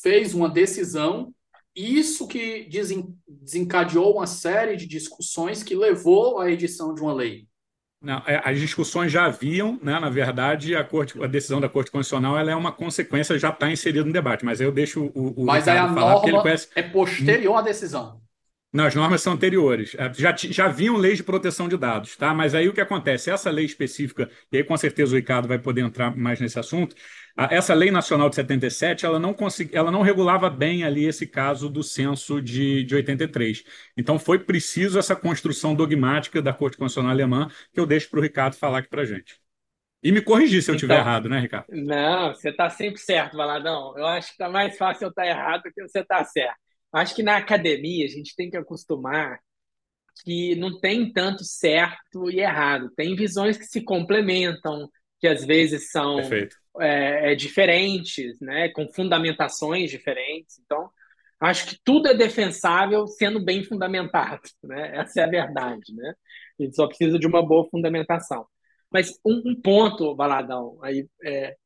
[0.02, 1.33] fez uma decisão,
[1.74, 2.68] isso que
[3.26, 7.48] desencadeou uma série de discussões que levou à edição de uma lei.
[8.02, 9.98] Não, é, as discussões já haviam, né?
[9.98, 13.70] na verdade, a, corte, a decisão da Corte Constitucional ela é uma consequência, já está
[13.70, 16.68] inserida no debate, mas eu deixo o, o Mas aí a norma conhece...
[16.74, 18.20] é posterior à decisão.
[18.74, 19.94] Não, as normas são anteriores.
[19.94, 22.34] É, já, já haviam leis de proteção de dados, tá?
[22.34, 23.30] Mas aí o que acontece?
[23.30, 26.96] Essa lei específica, e aí com certeza o Ricardo vai poder entrar mais nesse assunto,
[27.37, 31.68] essa lei nacional de 77, ela não, consegui, ela não regulava bem ali esse caso
[31.68, 33.62] do censo de, de 83.
[33.96, 38.22] Então foi preciso essa construção dogmática da Corte Constitucional Alemã, que eu deixo para o
[38.22, 39.37] Ricardo falar aqui para gente.
[40.02, 41.66] E me corrigir se eu estiver então, errado, né, Ricardo?
[41.70, 43.96] Não, você está sempre certo, Valadão.
[43.96, 46.24] Eu acho que está mais fácil eu estar tá errado do que você estar tá
[46.24, 46.63] certo.
[46.94, 49.40] Acho que na academia a gente tem que acostumar
[50.24, 52.90] que não tem tanto certo e errado.
[52.96, 56.20] Tem visões que se complementam, que às vezes são
[56.80, 58.68] é, é, diferentes, né?
[58.68, 60.61] com fundamentações diferentes.
[60.64, 60.88] Então,
[61.40, 64.42] acho que tudo é defensável sendo bem fundamentado.
[64.62, 64.96] Né?
[64.96, 65.92] Essa é a verdade.
[65.92, 66.14] Né?
[66.61, 68.46] A gente só precisa de uma boa fundamentação.
[68.90, 71.57] Mas um, um ponto, Baladão, aí, é, é,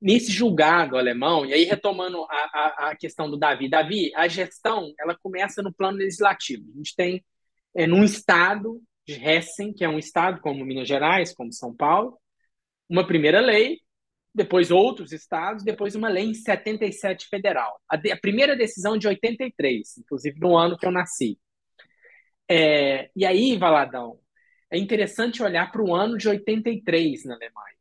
[0.00, 4.92] nesse julgado alemão, e aí retomando a, a, a, questão do Davi, Davi, a gestão
[4.98, 6.64] ela começa no plano legislativo.
[6.74, 7.24] A gente tem
[7.74, 12.18] é, num estado de Hessen, que é um estado como Minas Gerais, como São Paulo,
[12.88, 13.78] uma primeira lei,
[14.34, 17.80] depois outros estados, depois uma lei em 77 federal.
[17.88, 21.38] A, de, a primeira decisão de 83, inclusive no ano que eu nasci.
[22.50, 24.18] É, e aí, Valadão,
[24.70, 27.77] é interessante olhar para o ano de 83 na Alemanha.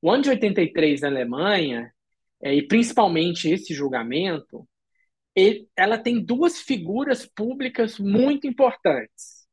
[0.00, 1.92] O ano de 83 na Alemanha,
[2.42, 4.68] é, e principalmente esse julgamento,
[5.34, 9.46] ele, ela tem duas figuras públicas muito importantes.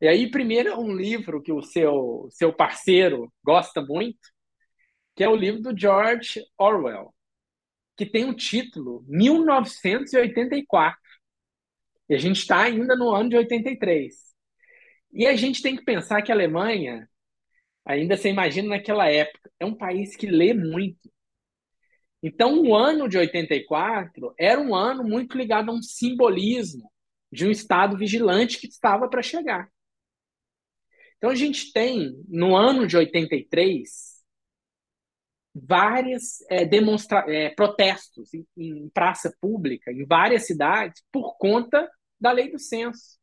[0.00, 4.18] E aí, primeiro, um livro que o seu, seu parceiro gosta muito,
[5.14, 7.14] que é o livro do George Orwell,
[7.96, 10.98] que tem o título 1984.
[12.08, 14.14] E a gente está ainda no ano de 83.
[15.12, 17.08] E a gente tem que pensar que a Alemanha
[17.90, 21.10] Ainda você imagina naquela época, é um país que lê muito.
[22.22, 26.88] Então, o ano de 84 era um ano muito ligado a um simbolismo
[27.32, 29.68] de um Estado vigilante que estava para chegar.
[31.16, 34.22] Então, a gente tem, no ano de 83,
[35.52, 42.30] vários é, demonstra é, protestos em, em praça pública, em várias cidades, por conta da
[42.30, 43.18] lei do censo.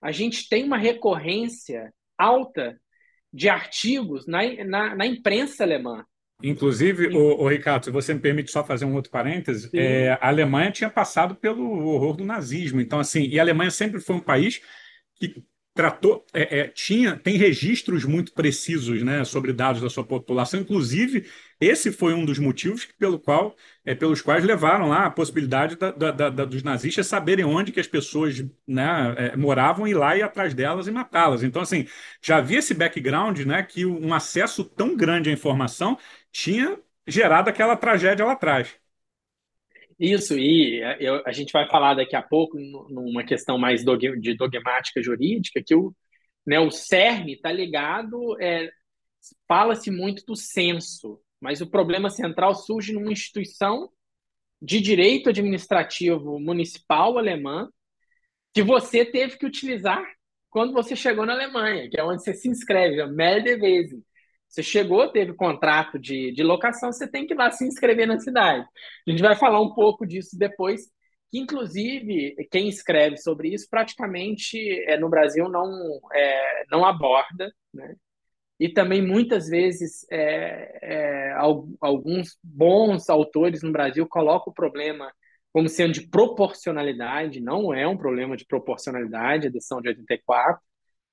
[0.00, 2.76] A gente tem uma recorrência alta
[3.32, 6.04] de artigos na, na, na imprensa alemã.
[6.42, 10.28] Inclusive, o, o, Ricardo, se você me permite só fazer um outro parêntese, é, a
[10.28, 12.80] Alemanha tinha passado pelo horror do nazismo.
[12.80, 14.60] Então, assim, e a Alemanha sempre foi um país
[15.14, 15.42] que
[15.74, 20.60] tratou, é, é, tinha, tem registros muito precisos, né, sobre dados da sua população.
[20.60, 21.26] Inclusive,
[21.60, 25.90] esse foi um dos motivos pelo qual, é, pelos quais levaram lá a possibilidade da,
[25.90, 30.22] da, da, dos nazistas saberem onde que as pessoas né, é, moravam e lá ir
[30.22, 31.42] atrás delas e matá-las.
[31.42, 31.86] Então, assim,
[32.20, 35.98] já havia esse background, né, que um acesso tão grande à informação
[36.30, 38.81] tinha gerado aquela tragédia lá atrás.
[39.98, 44.34] Isso, e é, eu, a gente vai falar daqui a pouco, numa questão mais de
[44.34, 45.94] dogmática jurídica, que o,
[46.46, 48.70] né, o CERN está ligado, é,
[49.46, 53.90] fala-se muito do censo, mas o problema central surge numa instituição
[54.60, 57.68] de direito administrativo municipal alemã
[58.54, 60.04] que você teve que utilizar
[60.50, 64.04] quando você chegou na Alemanha, que é onde você se inscreve, a Meldewesen.
[64.52, 68.20] Você chegou, teve contrato de, de locação, você tem que ir lá se inscrever na
[68.20, 68.66] cidade.
[69.08, 70.82] A gente vai falar um pouco disso depois,
[71.30, 77.96] que inclusive quem escreve sobre isso praticamente é, no Brasil não, é, não aborda, né?
[78.60, 81.32] E também muitas vezes é, é,
[81.80, 85.10] alguns bons autores no Brasil colocam o problema
[85.52, 90.62] como sendo de proporcionalidade, não é um problema de proporcionalidade, a decisão de 84,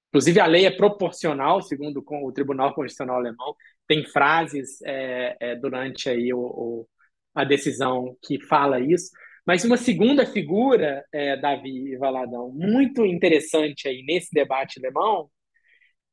[0.10, 3.56] Inclusive, a lei é proporcional, segundo o Tribunal Constitucional Alemão.
[3.88, 6.88] Tem frases é, é, durante aí o, o,
[7.36, 9.12] a decisão que fala isso.
[9.45, 15.30] Mas uma segunda figura, é, Davi Valadão, muito interessante aí nesse debate alemão,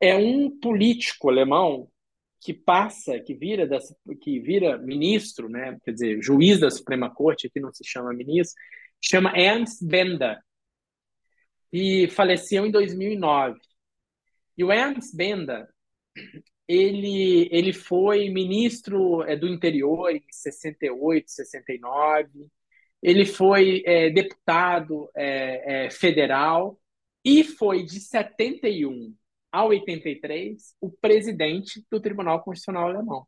[0.00, 1.88] é um político alemão
[2.40, 3.78] que passa, que vira, da,
[4.20, 5.76] que vira ministro, né?
[5.84, 8.54] quer dizer, juiz da Suprema Corte, que não se chama ministro,
[9.02, 10.38] chama Ernst Bender,
[11.72, 13.58] e faleceu em 2009.
[14.56, 15.68] E o Ernst Benda,
[16.68, 22.48] ele, ele foi ministro é, do interior em 68, 69,
[23.02, 26.78] ele foi é, deputado é, é, federal
[27.24, 29.14] e foi de 71
[29.52, 33.26] a 83 o presidente do Tribunal Constitucional Alemão.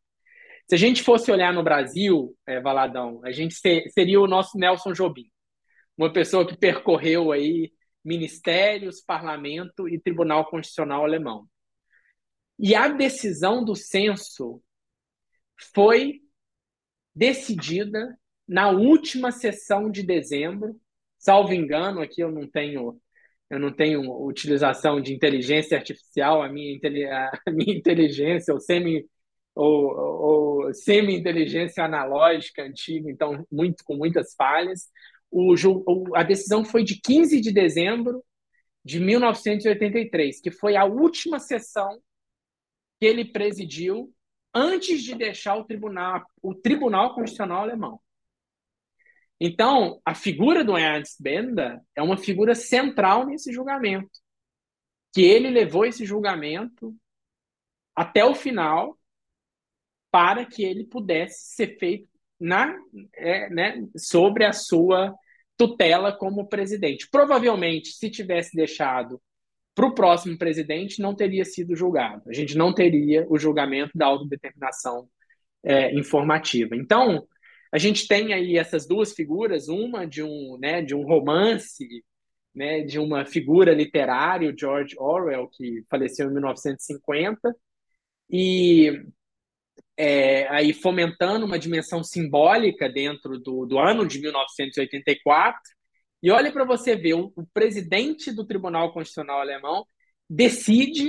[0.69, 4.59] Se a gente fosse olhar no Brasil, é, Valadão, a gente ser, seria o nosso
[4.59, 5.31] Nelson Jobim,
[5.97, 7.73] uma pessoa que percorreu aí
[8.09, 11.47] ministérios, parlamento e Tribunal Constitucional alemão.
[12.59, 14.61] E a decisão do censo
[15.75, 16.21] foi
[17.15, 18.19] decidida
[18.49, 20.81] na última sessão de dezembro,
[21.19, 22.99] salvo engano, aqui eu não tenho
[23.51, 26.79] eu não tenho utilização de inteligência artificial, a minha,
[27.47, 29.07] a minha inteligência ou semi
[29.55, 34.89] ou, ou semi-inteligência analógica antiga, então muito com muitas falhas,
[35.31, 35.55] o,
[36.17, 38.25] a decisão foi de 15 de dezembro
[38.85, 42.01] de 1983, que foi a última sessão
[42.99, 44.13] que ele presidiu
[44.55, 48.01] antes de deixar o tribunal, o Tribunal Constitucional Alemão.
[49.41, 54.11] Então, a figura do Ernst Benda é uma figura central nesse julgamento,
[55.13, 56.97] que ele levou esse julgamento
[57.95, 58.99] até o final
[60.11, 62.77] para que ele pudesse ser feito na,
[63.15, 65.15] é, né, sobre a sua
[65.57, 67.09] tutela como presidente.
[67.11, 69.21] Provavelmente, se tivesse deixado
[69.75, 72.23] para o próximo presidente, não teria sido julgado.
[72.29, 75.09] A gente não teria o julgamento da autodeterminação
[75.63, 76.75] é, informativa.
[76.75, 77.27] Então,
[77.73, 81.87] a gente tem aí essas duas figuras, uma de um, né, de um romance,
[82.55, 87.55] né, de uma figura literária, George Orwell, que faleceu em 1950,
[88.31, 89.05] e
[89.99, 95.61] é, aí fomentando uma dimensão simbólica dentro do, do ano de 1984.
[96.23, 99.85] E olhe para você ver, o, o presidente do Tribunal Constitucional Alemão
[100.31, 101.09] decide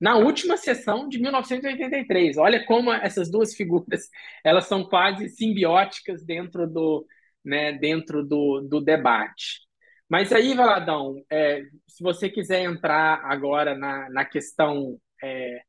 [0.00, 2.36] na última sessão de 1983.
[2.38, 4.08] Olha como essas duas figuras
[4.44, 7.06] elas são quase simbióticas dentro do,
[7.44, 9.60] né, dentro do, do debate.
[10.08, 15.60] Mas aí, Valadão, é, se você quiser entrar agora na, na questão é,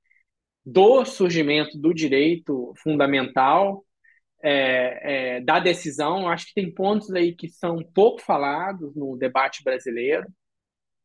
[0.72, 3.84] do surgimento do direito fundamental,
[4.42, 6.28] é, é, da decisão.
[6.30, 10.28] Acho que tem pontos aí que são pouco falados no debate brasileiro,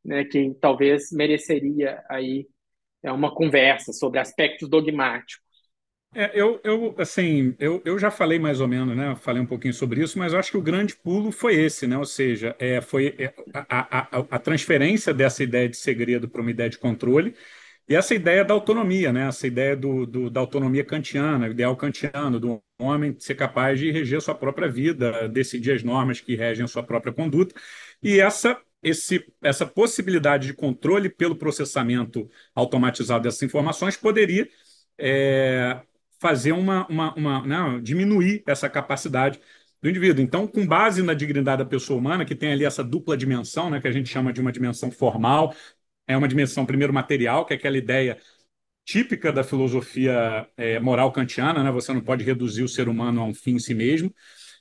[0.04, 2.46] né, que talvez mereceria aí
[3.02, 5.42] é, uma conversa sobre aspectos dogmáticos.
[6.16, 9.16] É, eu, eu, assim, eu, eu já falei mais ou menos, né?
[9.16, 11.98] Falei um pouquinho sobre isso, mas acho que o grande pulo foi esse, né?
[11.98, 16.52] Ou seja, é, foi é, a, a, a transferência dessa ideia de segredo para uma
[16.52, 17.34] ideia de controle
[17.88, 19.28] e essa ideia da autonomia, né?
[19.28, 24.18] essa ideia do, do, da autonomia kantiana, ideal kantiano, do homem ser capaz de reger
[24.18, 27.54] a sua própria vida, decidir as normas que regem a sua própria conduta.
[28.02, 34.48] E essa, esse, essa possibilidade de controle pelo processamento automatizado dessas informações poderia
[34.98, 35.80] é,
[36.18, 37.80] fazer uma, uma, uma né?
[37.82, 39.38] diminuir essa capacidade
[39.82, 40.24] do indivíduo.
[40.24, 43.78] Então, com base na dignidade da pessoa humana, que tem ali essa dupla dimensão, né,
[43.78, 45.54] que a gente chama de uma dimensão formal,
[46.06, 48.18] é uma dimensão, primeiro, material, que é aquela ideia
[48.84, 51.70] típica da filosofia é, moral kantiana, né?
[51.72, 54.14] Você não pode reduzir o ser humano a um fim em si mesmo.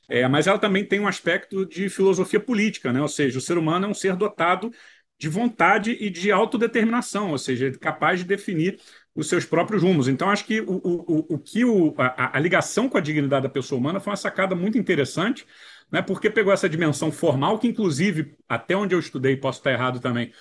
[0.10, 3.02] É, mas ela também tem um aspecto de filosofia política, né?
[3.02, 4.72] Ou seja, o ser humano é um ser dotado
[5.18, 8.80] de vontade e de autodeterminação, ou seja, capaz de definir
[9.16, 10.08] os seus próprios rumos.
[10.08, 13.50] Então, acho que o, o, o que o, a, a, ligação com a dignidade da
[13.50, 15.46] pessoa humana foi uma sacada muito interessante,
[15.92, 20.00] né, porque pegou essa dimensão formal, que, inclusive, até onde eu estudei, posso estar errado
[20.00, 20.34] também,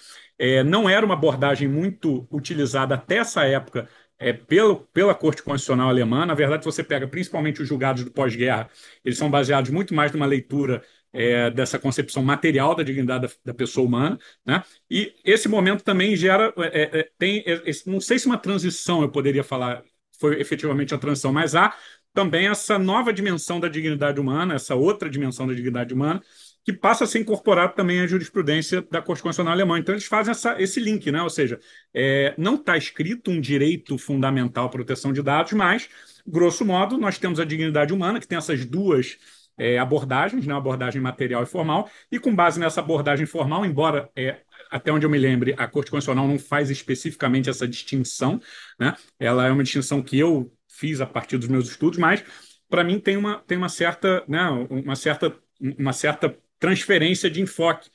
[0.43, 3.89] é, não era uma abordagem muito utilizada até essa época
[4.19, 6.27] é, pelo, pela Corte Constitucional Alemã.
[6.27, 8.69] Na verdade, você pega principalmente os julgados do pós-guerra,
[9.05, 10.83] eles são baseados muito mais numa leitura
[11.13, 14.65] é, dessa concepção material da dignidade da, da, pessoa humana, né?
[14.91, 19.11] E esse momento também gera, é, é, tem, é, não sei se uma transição eu
[19.11, 19.85] poderia falar
[20.19, 21.77] foi efetivamente a transição, mas há
[22.13, 26.21] também essa nova dimensão da dignidade humana, essa outra dimensão da dignidade humana,
[26.65, 29.79] que passa a ser incorporado também à jurisprudência da Corte Constitucional Alemã.
[29.79, 31.23] Então, eles fazem essa, esse link, né?
[31.23, 31.59] ou seja,
[31.93, 35.89] é, não está escrito um direito fundamental à proteção de dados, mas,
[36.27, 39.19] grosso modo, nós temos a dignidade humana, que tem essas duas
[39.59, 40.55] é, abordagens, né?
[40.55, 44.41] abordagem material e formal, e com base nessa abordagem formal, embora é,
[44.71, 48.41] até onde eu me lembre, a Corte Constitucional não faz especificamente essa distinção,
[48.79, 48.95] né?
[49.19, 52.25] ela é uma distinção que eu fiz a partir dos meus estudos, mas
[52.69, 57.91] para mim tem uma, tem uma certa, né, uma certa, uma certa transferência de enfoque.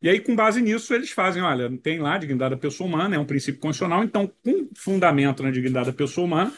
[0.00, 3.14] E aí, com base nisso, eles fazem: olha, tem lá a dignidade da pessoa humana,
[3.14, 6.52] é um princípio constitucional, então, com fundamento na dignidade da pessoa humana,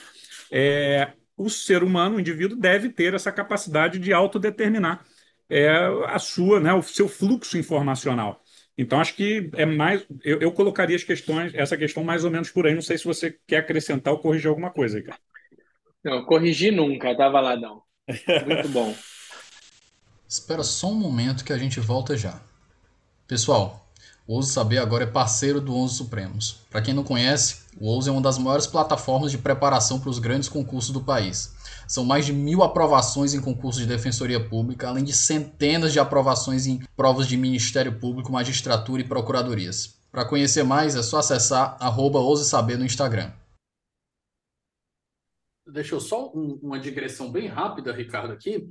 [0.52, 5.04] é, o ser humano, o indivíduo, deve ter essa capacidade de autodeterminar
[5.50, 5.68] é,
[6.06, 8.40] a sua, né, o seu fluxo informacional.
[8.76, 10.06] Então, acho que é mais.
[10.22, 12.74] Eu, eu, colocaria as questões, essa questão mais ou menos por aí.
[12.74, 15.18] Não sei se você quer acrescentar ou corrigir alguma coisa, cara.
[16.04, 17.82] Não, corrigir nunca, tá, Valadão?
[18.46, 18.94] Muito bom.
[20.28, 22.38] Espera só um momento que a gente volta já.
[23.26, 23.88] Pessoal,
[24.26, 26.60] o Ouse Saber agora é parceiro do Onze Supremos.
[26.68, 30.18] Para quem não conhece, o Ouse é uma das maiores plataformas de preparação para os
[30.18, 31.54] grandes concursos do país.
[31.86, 36.66] São mais de mil aprovações em concursos de defensoria pública, além de centenas de aprovações
[36.66, 39.98] em provas de Ministério Público, magistratura e procuradorias.
[40.12, 43.32] Para conhecer mais, é só acessar arroba Saber no Instagram.
[45.66, 48.70] Deixa eu só um, uma digressão bem rápida, Ricardo, aqui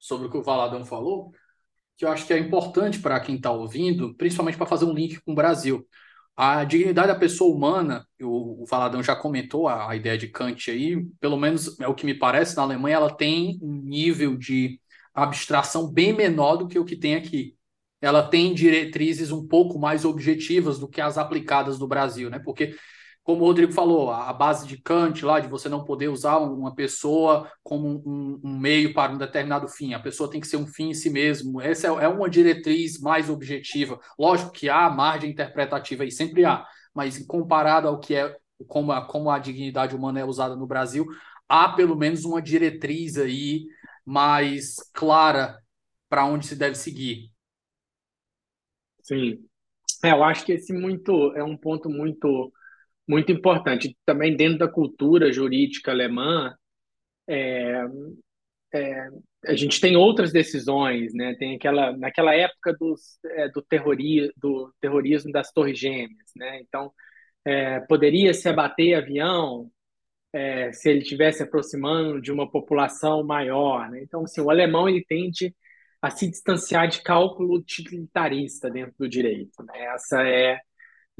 [0.00, 1.30] sobre o que o Valadão falou,
[1.96, 5.20] que eu acho que é importante para quem está ouvindo, principalmente para fazer um link
[5.20, 5.86] com o Brasil.
[6.34, 10.70] A dignidade da pessoa humana, o, o Valadão já comentou a, a, ideia de Kant
[10.70, 14.80] aí, pelo menos é o que me parece, na Alemanha ela tem um nível de
[15.12, 17.54] abstração bem menor do que o que tem aqui.
[18.00, 22.38] Ela tem diretrizes um pouco mais objetivas do que as aplicadas no Brasil, né?
[22.38, 22.74] Porque
[23.22, 26.74] como o Rodrigo falou, a base de Kant lá, de você não poder usar uma
[26.74, 30.66] pessoa como um, um, meio para um determinado fim, a pessoa tem que ser um
[30.66, 31.60] fim em si mesmo.
[31.60, 34.00] Essa é, é uma diretriz mais objetiva.
[34.18, 38.34] Lógico que há margem interpretativa e sempre há, mas comparado ao que é
[38.66, 41.06] como a, como a dignidade humana é usada no Brasil,
[41.48, 43.66] há pelo menos uma diretriz aí
[44.04, 45.58] mais clara
[46.08, 47.30] para onde se deve seguir.
[49.02, 49.44] Sim.
[50.02, 52.52] É, eu acho que esse muito é um ponto muito
[53.10, 53.96] muito importante.
[54.06, 56.54] Também dentro da cultura jurídica alemã,
[57.28, 57.84] é,
[58.74, 59.08] é,
[59.46, 61.34] a gente tem outras decisões, né?
[61.38, 66.60] Tem aquela naquela época dos, é, do, terrori, do terrorismo das Torres Gêmeas, né?
[66.60, 66.92] Então
[67.44, 69.70] é, poderia se abater avião
[70.32, 74.02] é, se ele estivesse aproximando de uma população maior, né?
[74.02, 75.54] Então assim, o alemão ele tende
[76.02, 79.62] a se distanciar de cálculo utilitarista dentro do direito.
[79.64, 79.84] Né?
[79.94, 80.60] Essa é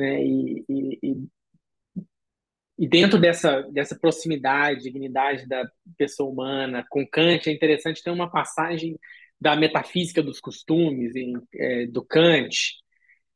[0.01, 0.25] né?
[0.25, 1.29] E, e,
[2.81, 8.31] e dentro dessa, dessa proximidade, dignidade da pessoa humana, com Kant, é interessante ter uma
[8.31, 8.99] passagem
[9.39, 12.73] da metafísica dos costumes, em, é, do Kant,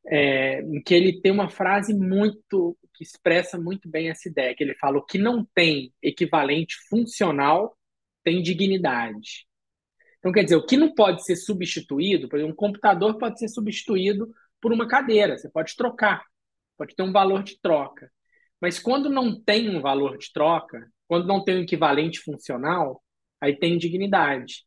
[0.07, 4.63] é, em que ele tem uma frase muito que expressa muito bem essa ideia, que
[4.63, 7.77] ele fala o que não tem equivalente funcional
[8.23, 9.45] tem dignidade.
[10.17, 13.47] Então, quer dizer, o que não pode ser substituído, por exemplo, um computador pode ser
[13.47, 14.27] substituído
[14.59, 16.23] por uma cadeira, você pode trocar,
[16.75, 18.09] pode ter um valor de troca.
[18.65, 22.99] Mas quando não tem um valor de troca, quando não tem um equivalente funcional,
[23.39, 24.63] aí tem dignidade.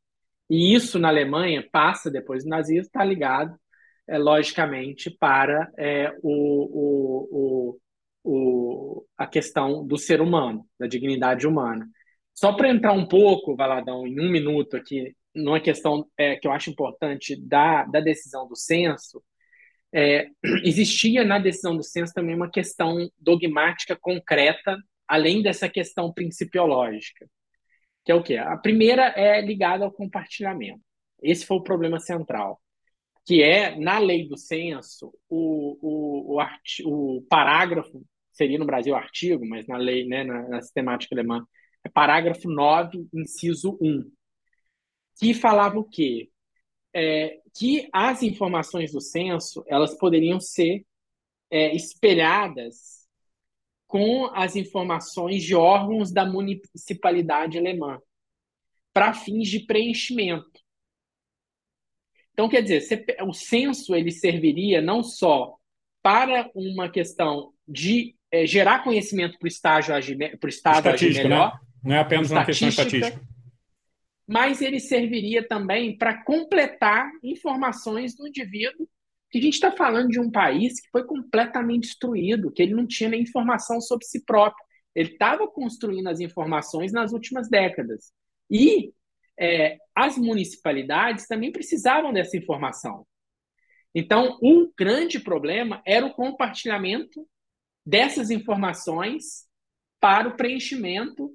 [0.48, 3.58] E isso na Alemanha passa, depois do nazismo, está ligado,
[4.06, 7.78] é, logicamente, para é, o, o,
[8.22, 11.84] o, a questão do ser humano, da dignidade humana.
[12.32, 16.52] Só para entrar um pouco, Valadão, em um minuto aqui, numa questão é, que eu
[16.52, 19.20] acho importante da, da decisão do censo,
[19.92, 20.28] é,
[20.64, 24.76] existia na decisão do censo também uma questão dogmática concreta,
[25.06, 27.26] além dessa questão principiológica,
[28.04, 28.36] que é o quê?
[28.36, 30.80] A primeira é ligada ao compartilhamento.
[31.22, 32.60] Esse foi o problema central.
[33.26, 38.94] que é, na lei do censo, o, o, o, arti, o parágrafo, seria no Brasil
[38.96, 41.44] artigo, mas na lei, né, na, na sistemática alemã,
[41.84, 44.04] é parágrafo 9, inciso 1,
[45.18, 46.30] que falava o quê?
[47.00, 50.84] É, que as informações do censo elas poderiam ser
[51.48, 53.06] é, espelhadas
[53.86, 58.00] com as informações de órgãos da municipalidade alemã
[58.92, 60.60] para fins de preenchimento.
[62.32, 62.84] Então, quer dizer,
[63.22, 65.56] o censo ele serviria não só
[66.02, 71.14] para uma questão de é, gerar conhecimento para o estágio agir, para o Estado agir
[71.14, 71.22] né?
[71.22, 71.52] melhor.
[71.52, 71.60] Né?
[71.84, 73.20] Não é apenas uma questão estatística.
[74.28, 78.86] Mas ele serviria também para completar informações do indivíduo,
[79.30, 82.86] que a gente está falando de um país que foi completamente destruído, que ele não
[82.86, 84.64] tinha nem informação sobre si próprio.
[84.94, 88.12] Ele estava construindo as informações nas últimas décadas.
[88.50, 88.92] E
[89.38, 93.06] é, as municipalidades também precisavam dessa informação.
[93.94, 97.26] Então, um grande problema era o compartilhamento
[97.84, 99.46] dessas informações
[100.00, 101.30] para o preenchimento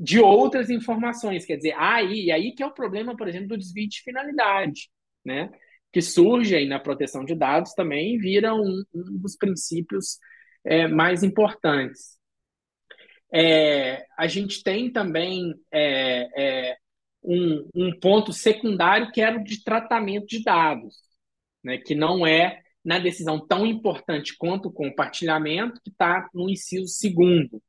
[0.00, 1.44] de outras informações.
[1.44, 4.90] Quer dizer, aí, aí que é o problema, por exemplo, do desvio de finalidade,
[5.24, 5.50] né?
[5.92, 10.18] que surge aí na proteção de dados também vira um, um dos princípios
[10.64, 12.18] é, mais importantes.
[13.32, 16.76] É, a gente tem também é, é
[17.22, 20.96] um, um ponto secundário que era o de tratamento de dados,
[21.62, 26.88] né, que não é na decisão tão importante quanto o compartilhamento, que está no inciso
[26.88, 27.62] segundo.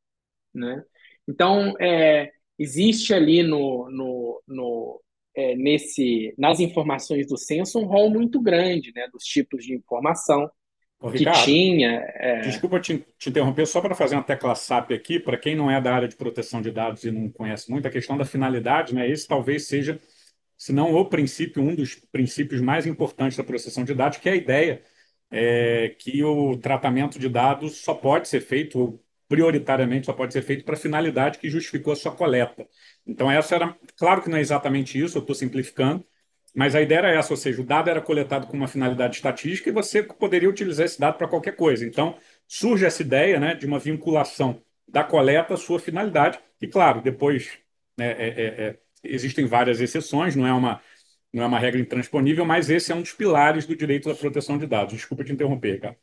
[0.53, 0.83] Né?
[1.31, 5.01] Então, é, existe ali no, no, no
[5.35, 10.49] é, nesse, nas informações do censo um rol muito grande né, dos tipos de informação
[10.99, 12.05] Ô, que Ricardo, tinha.
[12.15, 12.41] É...
[12.41, 15.79] Desculpa te, te, interromper, só para fazer uma tecla SAP aqui, para quem não é
[15.81, 19.09] da área de proteção de dados e não conhece muito, a questão da finalidade, né?
[19.09, 19.99] Esse talvez seja,
[20.57, 24.33] se não o princípio, um dos princípios mais importantes da proteção de dados, que é
[24.33, 24.83] a ideia
[25.31, 28.99] é, que o tratamento de dados só pode ser feito,
[29.31, 32.67] prioritariamente só pode ser feito para a finalidade que justificou a sua coleta.
[33.07, 33.77] Então, essa era.
[33.97, 36.05] Claro que não é exatamente isso, eu estou simplificando,
[36.53, 39.69] mas a ideia era essa, ou seja, o dado era coletado com uma finalidade estatística
[39.69, 41.85] e você poderia utilizar esse dado para qualquer coisa.
[41.85, 47.01] Então, surge essa ideia né, de uma vinculação da coleta à sua finalidade, e claro,
[47.01, 47.57] depois
[47.97, 50.81] né, é, é, é, existem várias exceções, não é, uma,
[51.31, 54.57] não é uma regra intransponível, mas esse é um dos pilares do direito da proteção
[54.57, 54.93] de dados.
[54.93, 55.97] Desculpa te interromper, cara.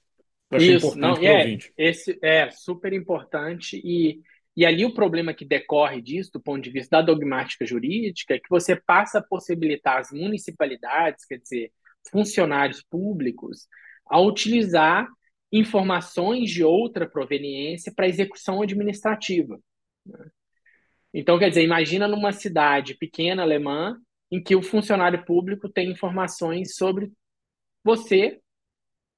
[0.52, 4.22] Isso, não, é, esse é super importante e
[4.58, 8.40] e ali o problema que decorre disso, do ponto de vista da dogmática jurídica, é
[8.40, 11.70] que você passa a possibilitar as municipalidades, quer dizer,
[12.10, 13.68] funcionários públicos,
[14.04, 15.06] a utilizar
[15.52, 19.60] informações de outra proveniência para execução administrativa.
[20.04, 20.26] Né?
[21.14, 23.96] Então, quer dizer, imagina numa cidade pequena alemã
[24.28, 27.12] em que o funcionário público tem informações sobre
[27.84, 28.40] você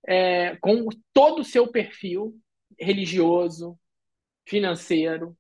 [0.07, 2.35] é, com todo o seu perfil
[2.79, 3.79] religioso,
[4.47, 5.37] financeiro.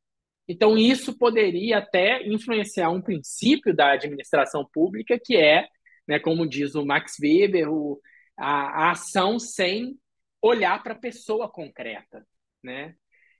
[0.48, 5.66] Então, isso poderia até influenciar um princípio da administração pública, que é,
[6.06, 8.00] né, como diz o Max Weber, o,
[8.36, 9.96] a, a ação sem
[10.42, 12.26] olhar para a pessoa concreta.
[12.62, 12.94] Né?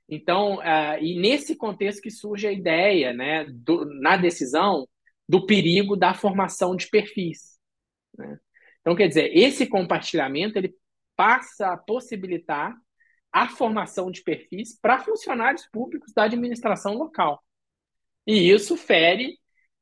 [0.09, 4.87] Então, uh, e nesse contexto que surge a ideia, né, do, na decisão,
[5.29, 7.59] do perigo da formação de perfis.
[8.17, 8.39] Né?
[8.81, 10.75] Então, quer dizer, esse compartilhamento ele
[11.21, 12.75] passa a possibilitar
[13.31, 17.45] a formação de perfis para funcionários públicos da administração local.
[18.27, 19.39] E isso fere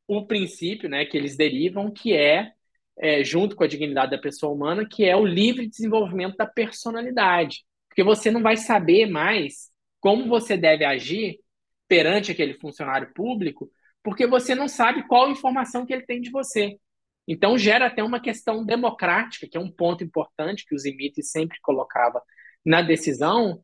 [0.09, 2.51] o princípio né, que eles derivam, que é,
[2.99, 7.65] é, junto com a dignidade da pessoa humana, que é o livre desenvolvimento da personalidade.
[7.89, 9.71] Porque você não vai saber mais
[10.01, 11.39] como você deve agir
[11.87, 13.71] perante aquele funcionário público,
[14.03, 16.81] porque você não sabe qual informação que ele tem de você.
[17.29, 21.59] Então gera até uma questão democrática, que é um ponto importante que o Zimit sempre
[21.61, 22.23] colocava
[22.65, 23.63] na decisão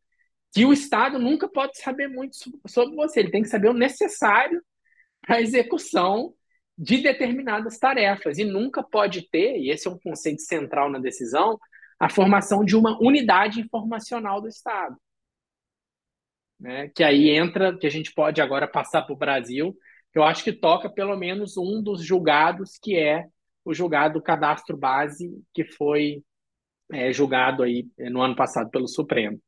[0.55, 2.37] que o Estado nunca pode saber muito
[2.69, 4.63] sobre você, ele tem que saber o necessário
[5.21, 6.33] para a execução
[6.79, 11.59] de determinadas tarefas e nunca pode ter, e esse é um conceito central na decisão,
[11.99, 14.97] a formação de uma unidade informacional do Estado.
[16.61, 16.89] Né?
[16.95, 19.77] Que aí entra, que a gente pode agora passar para o Brasil,
[20.13, 23.27] que eu acho que toca pelo menos um dos julgados, que é
[23.65, 26.23] o julgado cadastro base, que foi
[26.93, 29.41] é, julgado aí é, no ano passado pelo Supremo.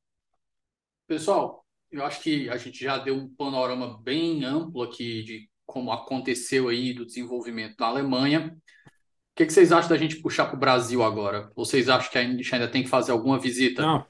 [1.07, 5.93] Pessoal, eu acho que a gente já deu um panorama bem amplo aqui de como
[5.93, 8.57] aconteceu aí do desenvolvimento na Alemanha.
[8.57, 11.53] O que, que vocês acham da gente puxar para o Brasil agora?
[11.55, 13.83] Vocês acham que a gente ainda tem que fazer alguma visita?
[13.83, 14.07] Não,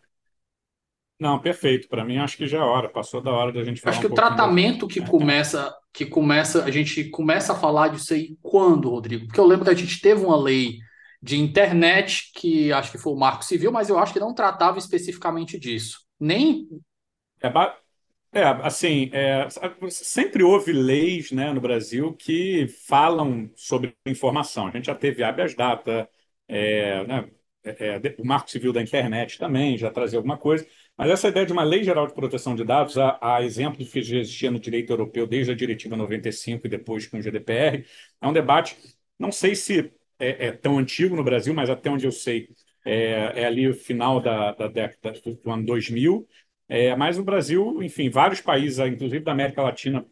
[1.19, 1.89] não, perfeito.
[1.89, 2.89] Para mim, acho que já é hora.
[2.89, 3.93] Passou da hora da gente falar.
[3.93, 8.13] Acho que um o tratamento que começa, que começa, a gente começa a falar disso
[8.13, 9.27] aí quando, Rodrigo?
[9.27, 10.77] Porque eu lembro que a gente teve uma lei
[11.23, 14.79] de internet, que acho que foi o Marco Civil, mas eu acho que não tratava
[14.79, 16.01] especificamente disso.
[16.21, 16.69] Nem.
[17.43, 17.49] É,
[18.39, 19.49] é assim, é,
[19.89, 24.67] sempre houve leis né, no Brasil que falam sobre informação.
[24.67, 26.07] A gente já teve habeas data,
[26.47, 27.31] é, né,
[27.65, 30.67] é, é, o Marco Civil da Internet também já trazia alguma coisa.
[30.97, 33.91] Mas essa ideia de uma lei geral de proteção de dados, a, a exemplo do
[33.91, 37.87] que já existia no direito europeu desde a Diretiva 95 e depois com o GDPR,
[38.21, 38.77] é um debate,
[39.19, 42.49] não sei se é, é tão antigo no Brasil, mas até onde eu sei,
[42.85, 46.27] é, é ali o final da, da década do ano 2000.
[46.69, 50.07] É, mas no Brasil, enfim, vários países, inclusive da América Latina,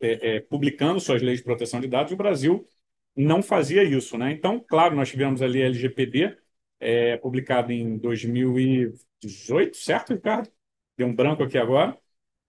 [0.00, 2.68] é, é, publicando suas leis de proteção de dados, o Brasil
[3.16, 4.18] não fazia isso.
[4.18, 4.32] Né?
[4.32, 6.36] Então, claro, nós tivemos ali a LGPD,
[6.80, 7.98] é, publicado em
[9.22, 10.50] 2018, certo, Ricardo?
[10.96, 11.96] Deu um branco aqui agora,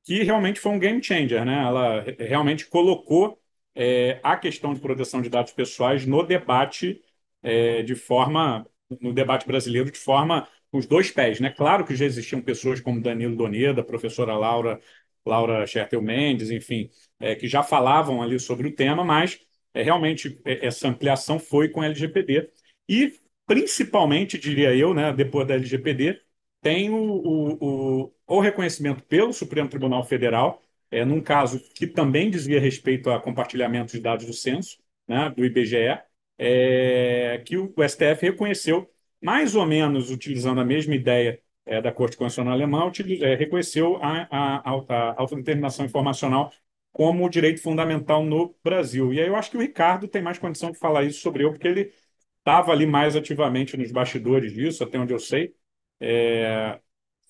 [0.04, 1.46] que realmente foi um game changer.
[1.46, 1.64] Né?
[1.64, 3.42] Ela realmente colocou
[3.76, 7.02] é, a questão de proteção de dados pessoais no debate
[7.44, 8.68] é, de forma,
[9.02, 11.50] no debate brasileiro de forma com os dois pés, né?
[11.50, 14.80] Claro que já existiam pessoas como Danilo Doneda, professora Laura
[15.26, 16.90] Laura Schertel Mendes, enfim,
[17.20, 19.40] é, que já falavam ali sobre o tema, mas
[19.74, 22.50] é, realmente é, essa ampliação foi com a LGPD
[22.90, 23.14] e
[23.46, 26.20] principalmente, diria eu, né, depois da LGPD,
[26.62, 32.30] tem o, o, o, o reconhecimento pelo Supremo Tribunal Federal é, num caso que também
[32.30, 34.78] dizia respeito a compartilhamento de dados do censo,
[35.08, 36.02] né, do IBGE,
[36.38, 38.90] é, que o STF reconheceu,
[39.22, 42.92] mais ou menos utilizando a mesma ideia é, da Corte Constitucional Alemã,
[43.22, 46.52] é, reconheceu a, a, a, autodeterminação informacional
[46.92, 49.14] como direito fundamental no Brasil.
[49.14, 51.52] E aí eu acho que o Ricardo tem mais condição de falar isso sobre eu,
[51.52, 51.94] porque ele
[52.40, 55.54] estava ali mais ativamente nos bastidores disso, até onde eu sei.
[56.00, 56.80] É,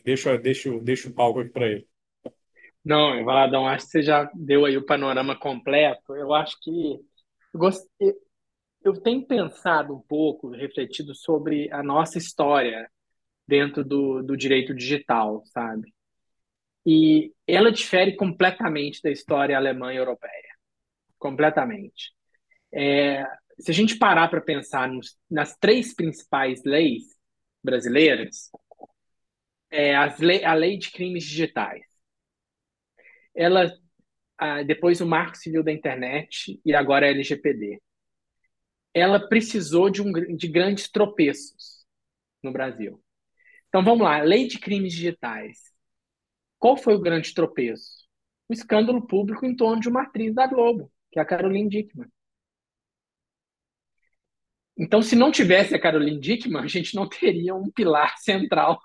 [0.04, 1.88] deixa, deixa, deixa o palco aqui para ele.
[2.84, 6.16] Não, Valadão, acho que você já deu aí o panorama completo.
[6.16, 7.00] Eu acho que
[8.00, 8.14] eu,
[8.84, 12.90] eu tenho pensado um pouco, refletido sobre a nossa história
[13.48, 15.94] dentro do, do direito digital, sabe?
[16.86, 20.56] E ela difere completamente da história alemã e europeia.
[21.20, 22.14] Completamente.
[22.74, 23.26] É,
[23.60, 27.17] se a gente parar para pensar nos, nas três principais leis
[27.68, 28.50] brasileiras,
[29.70, 31.86] é a lei de crimes digitais
[33.38, 33.72] ela
[34.38, 37.80] ah, depois o Marco Civil da Internet e agora a LGPD.
[38.94, 41.86] Ela precisou de, um, de grandes tropeços
[42.42, 43.02] no Brasil.
[43.70, 45.60] Então vamos lá, lei de crimes digitais.
[46.58, 48.08] Qual foi o grande tropeço?
[48.50, 52.10] O escândalo público em torno de uma atriz da Globo, que é a Caroline Dickman.
[54.78, 58.80] Então, se não tivesse a Caroline Dickman, a gente não teria um pilar central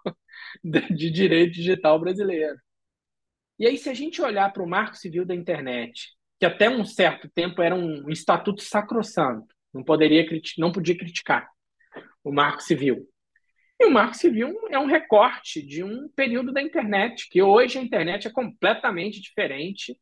[0.65, 2.57] de direito digital brasileiro.
[3.59, 6.85] E aí, se a gente olhar para o Marco Civil da Internet, que até um
[6.85, 10.27] certo tempo era um estatuto sacrossanto, não poderia
[10.59, 11.49] não podia criticar
[12.25, 13.09] o Marco Civil.
[13.79, 17.83] E o Marco Civil é um recorte de um período da internet, que hoje a
[17.83, 19.99] internet é completamente diferente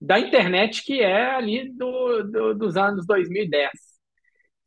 [0.00, 3.70] da internet que é ali do, do, dos anos 2010.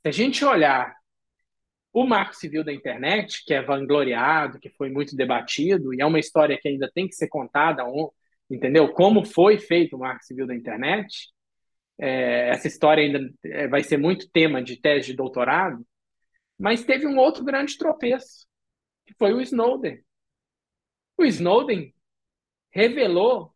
[0.03, 0.93] Se a gente olhar
[1.93, 6.19] o Marco Civil da internet, que é vangloriado, que foi muito debatido, e é uma
[6.19, 7.83] história que ainda tem que ser contada,
[8.49, 8.91] entendeu?
[8.91, 11.29] Como foi feito o Marco Civil da internet.
[11.97, 15.85] É, essa história ainda é, vai ser muito tema de tese de doutorado,
[16.59, 18.45] mas teve um outro grande tropeço,
[19.05, 20.03] que foi o Snowden.
[21.17, 21.93] O Snowden
[22.71, 23.53] revelou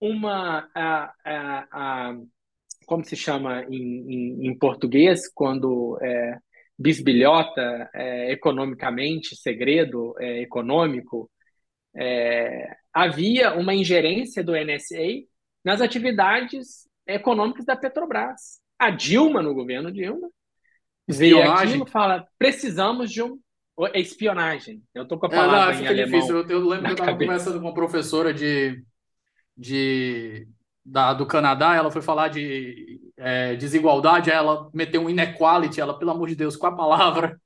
[0.00, 2.16] uma a, a, a
[2.90, 3.76] como se chama em,
[4.12, 6.38] em, em português quando é,
[6.76, 11.30] bisbilhota é, economicamente segredo é, econômico
[11.94, 15.22] é, havia uma ingerência do NSA
[15.64, 18.58] nas atividades econômicas da Petrobras.
[18.76, 20.28] A Dilma, no governo Dilma,
[21.08, 23.38] vê aquilo e fala: precisamos de um.
[23.94, 24.82] É espionagem.
[24.92, 26.18] Eu estou com a palavra é, não, em alemão.
[26.18, 26.38] Difícil.
[26.38, 28.82] Eu, eu lembro que eu estava conversando com uma professora de,
[29.56, 30.48] de,
[30.84, 36.10] da, do Canadá, ela foi falar de é, desigualdade, ela meteu um inequality, ela, pelo
[36.10, 37.40] amor de Deus, com a palavra.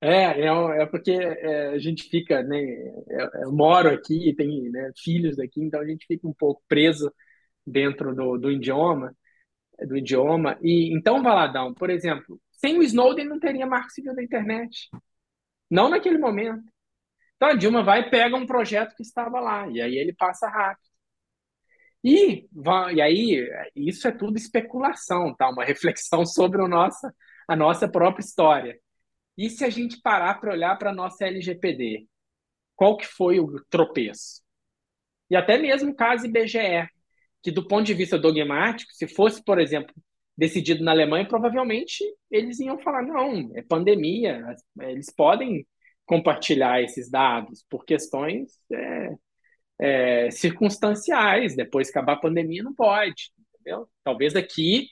[0.00, 2.56] É, é, é porque é, a gente fica, né?
[2.60, 7.12] É, eu moro aqui tem né, filhos aqui, então a gente fica um pouco preso
[7.66, 9.14] dentro do, do idioma,
[9.86, 10.58] do idioma.
[10.62, 14.88] E então, Valadão, por exemplo, sem o Snowden não teria marco civil da internet,
[15.70, 16.64] não naquele momento.
[17.36, 20.87] Então a Dilma vai pega um projeto que estava lá e aí ele passa rápido.
[22.08, 22.48] E,
[22.94, 23.46] e aí
[23.76, 25.50] isso é tudo especulação, tá?
[25.50, 27.14] Uma reflexão sobre o nossa,
[27.46, 28.80] a nossa própria história.
[29.36, 32.06] E se a gente parar para olhar para a nossa LGPD?
[32.74, 34.42] Qual que foi o tropeço?
[35.28, 36.88] E até mesmo o caso IBGE,
[37.42, 39.94] que do ponto de vista dogmático, se fosse, por exemplo,
[40.36, 45.66] decidido na Alemanha, provavelmente eles iam falar: não, é pandemia, eles podem
[46.06, 49.10] compartilhar esses dados por questões é,
[49.78, 51.56] é, circunstanciais.
[51.56, 53.88] Depois que acabar a pandemia, não pode, entendeu?
[54.04, 54.88] Talvez aqui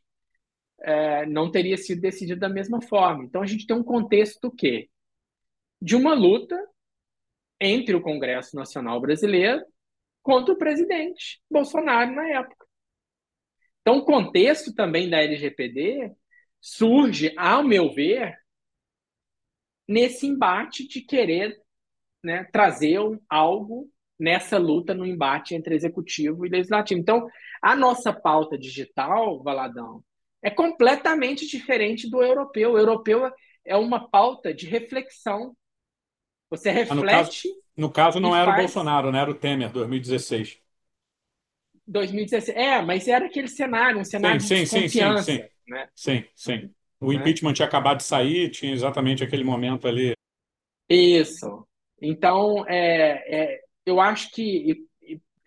[0.80, 3.24] é, não teria sido decidido da mesma forma.
[3.24, 4.88] Então a gente tem um contexto quê?
[5.80, 6.56] De uma luta
[7.60, 9.64] entre o Congresso Nacional Brasileiro
[10.22, 12.66] contra o presidente Bolsonaro na época.
[13.80, 16.12] Então, o contexto também da LGPD
[16.60, 18.36] surge, ao meu ver,
[19.86, 21.56] nesse embate de querer
[22.24, 27.00] né, trazer algo nessa luta no embate entre executivo e legislativo.
[27.00, 27.28] Então,
[27.60, 30.02] a nossa pauta digital, Valadão,
[30.42, 32.72] é completamente diferente do europeu.
[32.72, 33.30] O europeu
[33.64, 35.54] é uma pauta de reflexão.
[36.48, 36.94] Você reflete.
[36.96, 38.56] no caso, no caso não era faz...
[38.56, 39.20] o Bolsonaro, né?
[39.20, 40.58] Era o Temer, 2016.
[41.86, 42.56] 2016.
[42.56, 45.22] É, mas era aquele cenário, um cenário sim, de sim, desconfiança.
[45.24, 45.48] Sim, sim, sim.
[45.68, 45.88] Né?
[45.94, 46.70] sim, sim.
[47.00, 47.18] O né?
[47.18, 50.14] impeachment tinha acabado de sair, tinha exatamente aquele momento ali.
[50.88, 51.66] Isso.
[52.00, 54.84] Então, é, é eu acho que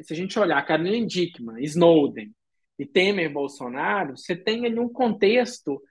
[0.02, 2.32] se a gente olhar Caroline Dickman, Snowden
[2.78, 5.82] e Temer Bolsonaro, você tem ali um contexto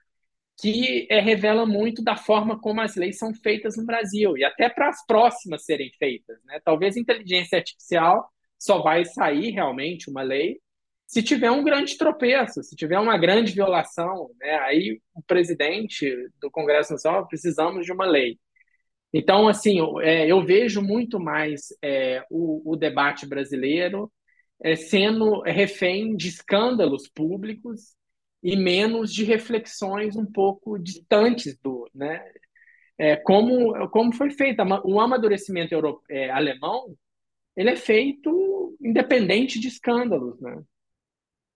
[0.59, 4.67] que é, revela muito da forma como as leis são feitas no Brasil e até
[4.67, 6.37] para as próximas serem feitas.
[6.43, 6.59] Né?
[6.65, 10.59] Talvez inteligência artificial só vai sair realmente uma lei
[11.07, 14.59] se tiver um grande tropeço, se tiver uma grande violação, né?
[14.59, 16.05] aí o presidente
[16.39, 18.37] do Congresso Nacional precisamos de uma lei.
[19.13, 24.11] Então, assim, eu, é, eu vejo muito mais é, o, o, debate brasileiro
[24.61, 27.95] é, sendo refém de escândalos públicos
[28.43, 32.23] e menos de reflexões um pouco distantes do, né?
[32.97, 34.61] É, como, como foi feito.
[34.83, 36.95] O amadurecimento europeu, é, alemão
[37.55, 40.61] ele é feito independente de escândalos, né?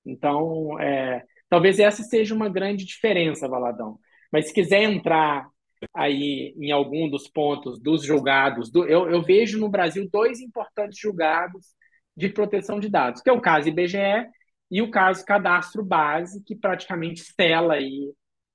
[0.06, 3.99] Então, é, talvez essa seja uma grande diferença, Valadão.
[4.32, 5.47] Mas se quiser entrar
[5.94, 11.00] aí em algum dos pontos dos julgados, do, eu, eu vejo no Brasil dois importantes
[11.00, 11.68] julgados
[12.16, 14.28] de proteção de dados, que é o caso IBGE
[14.70, 18.12] e o caso Cadastro Base, que praticamente sela aí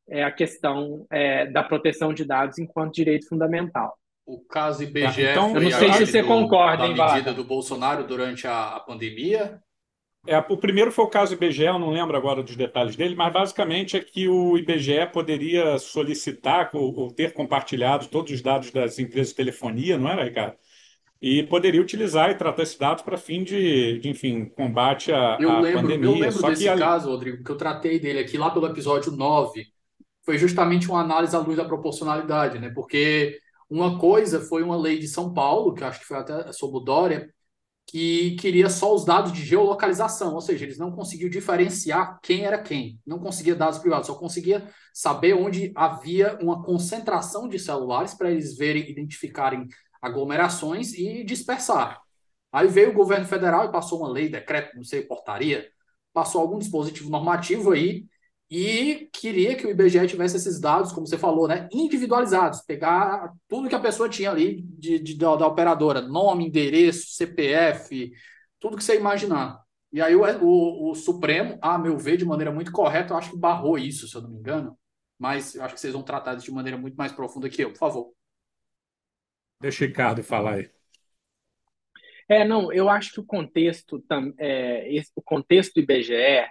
[0.08, 3.96] é, a questão é, da proteção de dados enquanto direito fundamental.
[4.24, 7.44] O caso IBGE tá, então, eu não sei se você do, concorda, da medida do
[7.44, 9.60] Bolsonaro durante a, a pandemia.
[10.28, 13.32] É, o primeiro foi o caso IBGE, eu não lembro agora dos detalhes dele, mas
[13.32, 18.98] basicamente é que o IBGE poderia solicitar ou, ou ter compartilhado todos os dados das
[18.98, 20.54] empresas de telefonia, não era, Ricardo?
[21.20, 25.60] E poderia utilizar e tratar esses dados para fim de, de, enfim, combate à, eu
[25.60, 26.10] lembro, pandemia.
[26.10, 29.10] Eu lembro Só desse que, caso, Rodrigo, que eu tratei dele aqui lá pelo episódio
[29.10, 29.64] 9,
[30.26, 32.70] foi justamente uma análise à luz da proporcionalidade, né?
[32.74, 33.38] Porque
[33.70, 36.80] uma coisa foi uma lei de São Paulo, que acho que foi até sob o
[36.80, 37.30] Dória,
[37.88, 42.60] que queria só os dados de geolocalização, ou seja, eles não conseguiam diferenciar quem era
[42.60, 48.30] quem, não conseguia dados privados, só conseguia saber onde havia uma concentração de celulares para
[48.30, 49.66] eles verem, identificarem
[50.02, 51.98] aglomerações e dispersar.
[52.52, 55.66] Aí veio o governo federal e passou uma lei, decreto, não sei, portaria,
[56.12, 58.04] passou algum dispositivo normativo aí
[58.50, 63.68] e queria que o IBGE tivesse esses dados, como você falou, né, individualizados, pegar tudo
[63.68, 68.10] que a pessoa tinha ali de, de da, da, operadora, nome, endereço, CPF,
[68.58, 69.60] tudo que você imaginar.
[69.92, 73.30] E aí o, o, o, Supremo, a meu ver, de maneira muito correta, eu acho
[73.30, 74.78] que barrou isso, se eu não me engano,
[75.18, 77.70] mas eu acho que vocês vão tratar isso de maneira muito mais profunda que eu,
[77.72, 78.12] por favor.
[79.60, 80.70] Deixa o Ricardo falar aí.
[82.28, 84.02] É, não, eu acho que o contexto,
[84.38, 86.46] é, esse, o contexto do IBGE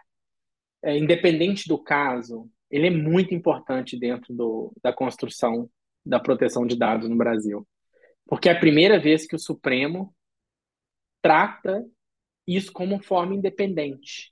[0.84, 5.70] é, independente do caso, ele é muito importante dentro do, da construção
[6.06, 7.68] da proteção de dados no Brasil.
[8.26, 10.14] Porque é a primeira vez que o Supremo
[11.22, 11.86] trata
[12.46, 14.32] isso como forma independente,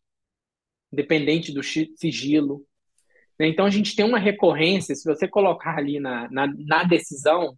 [0.91, 2.65] independente do sigilo.
[3.37, 3.47] Né?
[3.47, 7.57] Então, a gente tem uma recorrência, se você colocar ali na, na, na decisão,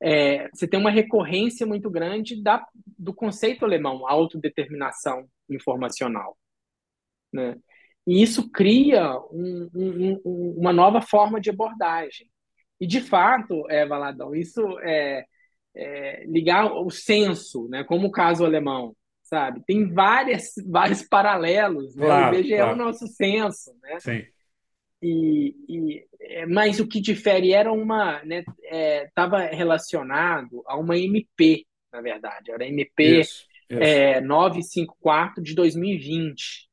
[0.00, 2.64] é, você tem uma recorrência muito grande da,
[2.98, 6.36] do conceito alemão, autodeterminação informacional.
[7.32, 7.56] Né?
[8.06, 12.28] E isso cria um, um, uma nova forma de abordagem.
[12.80, 15.24] E, de fato, é, Valadão, isso é,
[15.74, 19.62] é ligar o senso, né, como o caso alemão, sabe?
[19.66, 21.96] Tem várias, vários paralelos.
[21.96, 22.06] Né?
[22.06, 22.70] Claro, o IBGE claro.
[22.70, 23.74] é o nosso senso.
[23.82, 24.00] Né?
[24.00, 24.22] Sim.
[25.02, 28.22] E, e, é, mas o que difere era uma.
[28.24, 32.50] Estava né, é, relacionado a uma MP, na verdade.
[32.50, 33.82] Era a MP isso, isso.
[33.82, 36.63] É, 954 de 2020.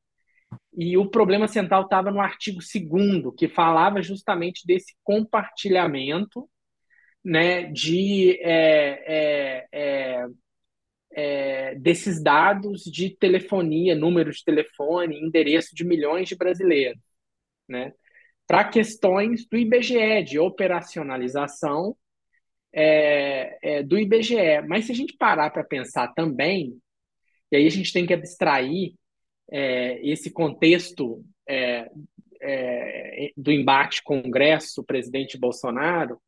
[0.82, 6.49] E o problema central estava no artigo 2 que falava justamente desse compartilhamento
[7.23, 10.25] né, de, é, é, é,
[11.11, 16.99] é, desses dados de telefonia, número de telefone, endereço de milhões de brasileiros.
[17.67, 17.93] Né?
[18.51, 21.95] para questões do IBGE, de operacionalização
[22.73, 24.61] é, é, do IBGE.
[24.67, 26.77] Mas se a gente parar para pensar também,
[27.49, 28.93] e aí a gente tem que abstrair
[29.52, 31.91] é, esse contexto é,
[32.41, 36.20] é, do embate Congresso-presidente Bolsonaro,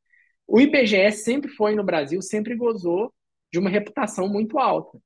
[0.45, 3.13] o IBGE sempre foi no Brasil, sempre gozou
[3.51, 4.99] de uma reputação muito alta.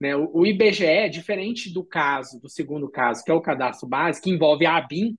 [0.00, 0.16] Né?
[0.16, 4.30] O, o IBGE, diferente do caso, do segundo caso, que é o cadastro básico, que
[4.30, 5.18] envolve a ABIN,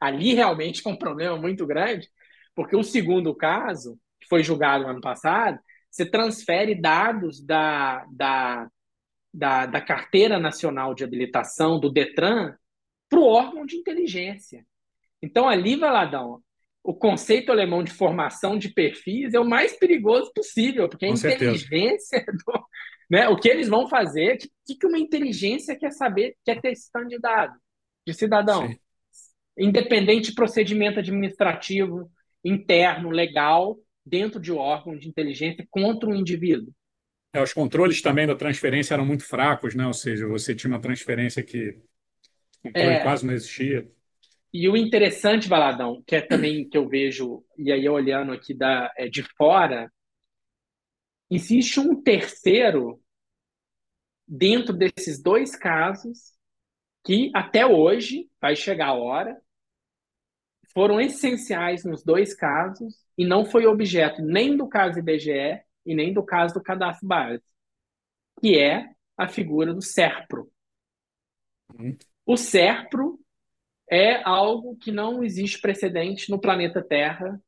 [0.00, 2.08] ali realmente é um problema muito grande,
[2.54, 5.58] porque o segundo caso, que foi julgado no ano passado,
[5.90, 8.68] você transfere dados da, da,
[9.32, 12.54] da, da Carteira Nacional de Habilitação, do DETRAN,
[13.08, 14.64] para o órgão de inteligência.
[15.22, 16.42] Então, ali, Valadão,
[16.82, 21.14] o conceito alemão de formação de perfis é o mais perigoso possível, porque a Com
[21.14, 22.66] inteligência, do,
[23.08, 26.72] né, o que eles vão fazer, o que, que uma inteligência quer saber, quer ter
[26.72, 27.08] esse tanto
[28.06, 28.66] de cidadão.
[28.66, 28.78] Sim.
[29.56, 32.10] Independente de procedimento administrativo,
[32.44, 36.72] interno, legal, dentro de um órgão de inteligência contra um indivíduo.
[37.32, 39.86] É, os controles também da transferência eram muito fracos, né?
[39.86, 41.78] Ou seja, você tinha uma transferência que
[42.62, 43.90] controle é, quase não existia.
[44.52, 48.92] E o interessante, Valadão, que é também que eu vejo, e aí olhando aqui da,
[48.98, 49.90] é, de fora,
[51.30, 53.00] existe um terceiro
[54.28, 56.32] dentro desses dois casos
[57.04, 59.40] que até hoje vai chegar a hora
[60.72, 66.12] foram essenciais nos dois casos e não foi objeto nem do caso IBGE e nem
[66.12, 67.42] do caso do cadastro base,
[68.40, 70.50] que é a figura do SERPRO.
[71.78, 71.96] Uhum.
[72.26, 73.18] O SERPRO
[73.90, 77.40] é algo que não existe precedente no planeta Terra,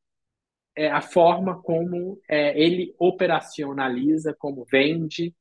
[0.75, 5.33] é a forma como é, ele operacionaliza, como vende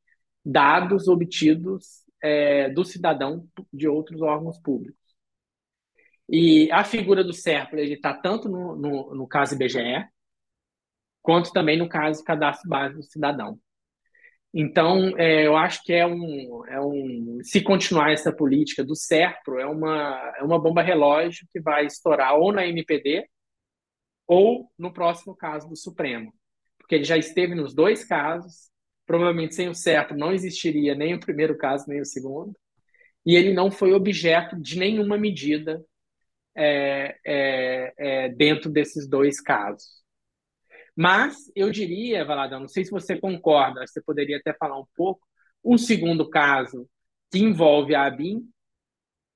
[0.45, 5.05] dados obtidos é, do cidadão de outros órgãos públicos.
[6.29, 10.09] E a figura do SERPRO está tanto no, no, no caso IBGE,
[11.25, 13.59] quanto também no caso cadastro básico do cidadão.
[14.53, 17.41] Então, é, eu acho que é um, é um.
[17.43, 22.35] Se continuar essa política do SERPRO, é uma, é uma bomba relógio que vai estourar
[22.37, 23.27] ou na MPD
[24.27, 26.33] ou no próximo caso do Supremo.
[26.79, 28.71] Porque ele já esteve nos dois casos,
[29.07, 32.55] provavelmente sem o SERPRO não existiria nem o primeiro caso, nem o segundo,
[33.27, 35.83] e ele não foi objeto de nenhuma medida
[36.57, 40.04] é, é, é dentro desses dois casos.
[40.97, 45.27] Mas eu diria, Valadão, não sei se você concorda, você poderia até falar um pouco.
[45.63, 46.89] O segundo caso,
[47.31, 48.49] que envolve a ABIN,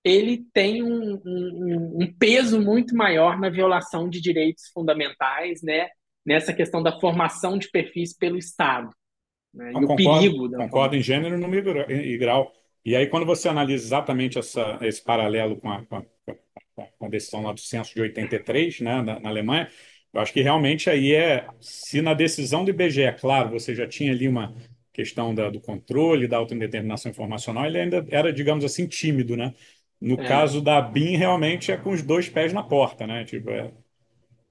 [0.04, 5.88] ele tem um, um, um, peso muito maior na violação de direitos fundamentais, né?
[6.24, 8.90] nessa questão da formação de perfis pelo Estado.
[9.52, 9.70] Né?
[9.70, 10.48] E concordo, o perigo.
[10.48, 12.52] Da concordo em gênero, número e grau.
[12.84, 16.04] E aí, quando você analisa exatamente essa, esse paralelo com a, com a,
[16.98, 19.68] com a decisão lá do censo de 83, né, na, na Alemanha,
[20.18, 23.86] eu acho que realmente aí é, se na decisão do IBGE, é claro, você já
[23.86, 24.52] tinha ali uma
[24.92, 29.54] questão da, do controle, da autodeterminação informacional, ele ainda era, digamos assim, tímido, né?
[30.00, 30.26] No é.
[30.26, 33.24] caso da BIM, realmente é com os dois pés na porta, né?
[33.24, 33.72] Tipo, é,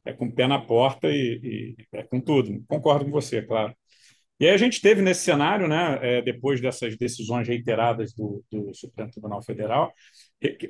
[0.06, 2.64] é com o pé na porta e, e é com tudo.
[2.66, 3.76] Concordo com você, claro.
[4.40, 8.74] E aí a gente teve nesse cenário, né, é, depois dessas decisões reiteradas do, do,
[8.74, 9.92] Supremo Tribunal Federal,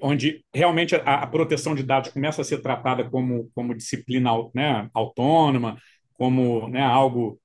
[0.01, 4.89] onde realmente a, a, proteção de dados começa a ser tratada como, como disciplina né,
[4.93, 5.77] autônoma,
[6.13, 7.39] como né, algo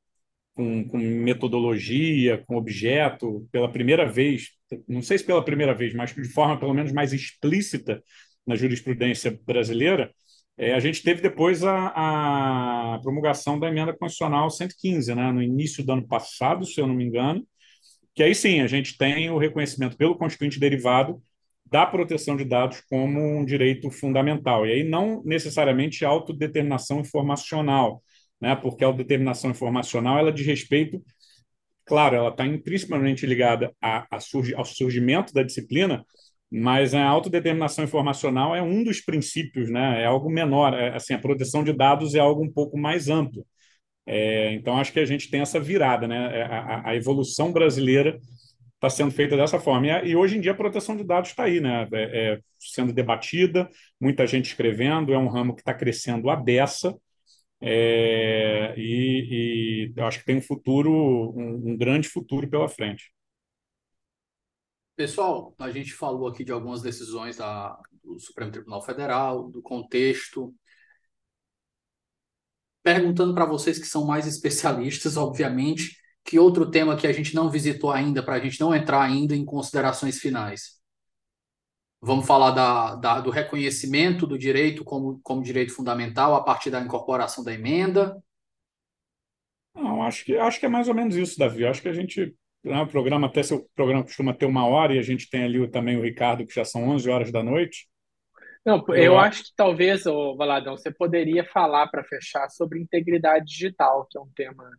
[0.54, 4.50] com, com, metodologia, com objeto, pela primeira vez,
[4.88, 8.02] não sei se pela primeira vez, mas de forma pelo menos mais explícita
[8.46, 10.12] na jurisprudência brasileira,
[10.56, 15.84] é, a gente teve depois a, a, promulgação da emenda constitucional 115, né, no início
[15.84, 17.44] do ano passado, se eu não me engano,
[18.14, 21.22] que aí sim a gente tem o reconhecimento pelo Constituinte derivado
[21.72, 24.66] da proteção de dados como um direito fundamental.
[24.66, 28.02] E aí não necessariamente autodeterminação informacional,
[28.40, 31.02] né, porque a autodeterminação informacional ela diz respeito,
[31.86, 36.04] claro, ela está intrinsecamente ligada a, a surgi, ao surgimento da disciplina,
[36.50, 40.02] mas a autodeterminação informacional é um dos princípios, né?
[40.02, 40.74] É algo menor.
[40.74, 43.46] É, assim, a proteção de dados é algo um pouco mais amplo.
[44.06, 46.40] É, então, acho que a gente tem essa virada, né?
[46.40, 48.18] É, a, a evolução brasileira
[48.82, 49.86] está sendo feita dessa forma.
[49.86, 51.88] E, e, hoje em dia a proteção de dados está aí, né?
[51.92, 53.70] É, é, sendo debatida,
[54.00, 56.96] muita gente escrevendo, é um ramo que está crescendo à beça.
[57.60, 63.12] É, e, e, eu acho que tem um futuro, um, um grande futuro pela frente.
[64.96, 70.52] Pessoal, a gente falou aqui de algumas decisões da, do Supremo Tribunal Federal, do contexto.
[72.82, 77.50] Perguntando para vocês que são mais especialistas, obviamente, que outro tema que a gente não
[77.50, 80.80] visitou ainda, para a gente não entrar ainda em considerações finais?
[82.00, 86.80] Vamos falar da, da, do reconhecimento do direito como, como direito fundamental a partir da
[86.80, 88.20] incorporação da emenda?
[89.74, 91.64] Não, acho que, acho que é mais ou menos isso, Davi.
[91.64, 92.34] Acho que a gente.
[92.64, 95.68] Né, o programa, até seu programa costuma ter uma hora, e a gente tem ali
[95.68, 97.88] também o Ricardo, que já são 11 horas da noite.
[98.64, 103.46] Não, eu, eu acho que talvez, ô, Valadão, você poderia falar para fechar sobre integridade
[103.46, 104.70] digital, que é um tema.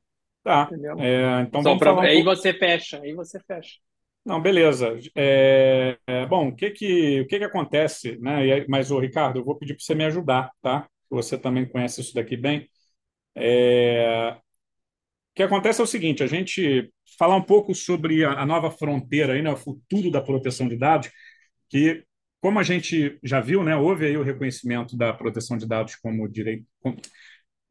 [0.44, 0.70] Tá.
[1.00, 1.92] É, então Só vamos pra...
[1.92, 2.36] falar um Aí pouco...
[2.36, 3.80] você fecha, aí você fecha.
[4.26, 4.98] Não, beleza.
[5.16, 8.66] É, é, bom, o que que, o que que acontece, né?
[8.68, 10.88] Mas, o Ricardo, eu vou pedir para você me ajudar, tá?
[11.10, 12.70] Você também conhece isso daqui bem.
[13.36, 18.46] É, o que acontece é o seguinte: a gente falar um pouco sobre a, a
[18.46, 21.10] nova fronteira aí, né, o futuro da proteção de dados,
[21.70, 22.04] que
[22.42, 26.28] como a gente já viu, né, houve aí o reconhecimento da proteção de dados como
[26.28, 26.98] direito, como,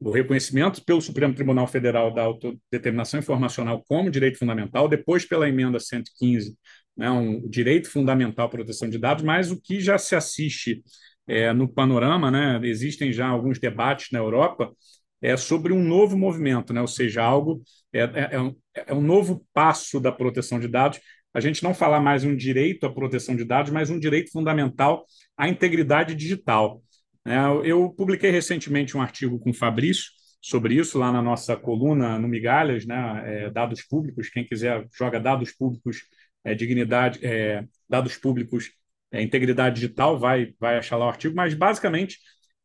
[0.05, 5.79] o reconhecimento pelo Supremo Tribunal Federal da autodeterminação informacional como direito fundamental, depois pela emenda
[5.79, 6.57] 115,
[6.97, 10.83] né, um direito fundamental à proteção de dados, mas o que já se assiste
[11.27, 14.73] é, no panorama, né, existem já alguns debates na Europa
[15.21, 19.47] é sobre um novo movimento, né, ou seja, algo é, é, é um, é novo
[19.55, 21.01] passo da proteção de dados.
[21.33, 25.07] A gente não falar mais um direito à proteção de dados, mas um direito fundamental
[25.37, 26.83] à integridade digital.
[27.25, 30.11] É, eu publiquei recentemente um artigo com o Fabrício
[30.41, 34.29] sobre isso lá na nossa coluna no Migalhas, né, é, dados públicos.
[34.29, 36.03] Quem quiser joga dados públicos,
[36.45, 38.73] é, dignidade, é, dados públicos,
[39.13, 41.35] é, integridade digital, vai vai achar lá o artigo.
[41.37, 42.19] Mas basicamente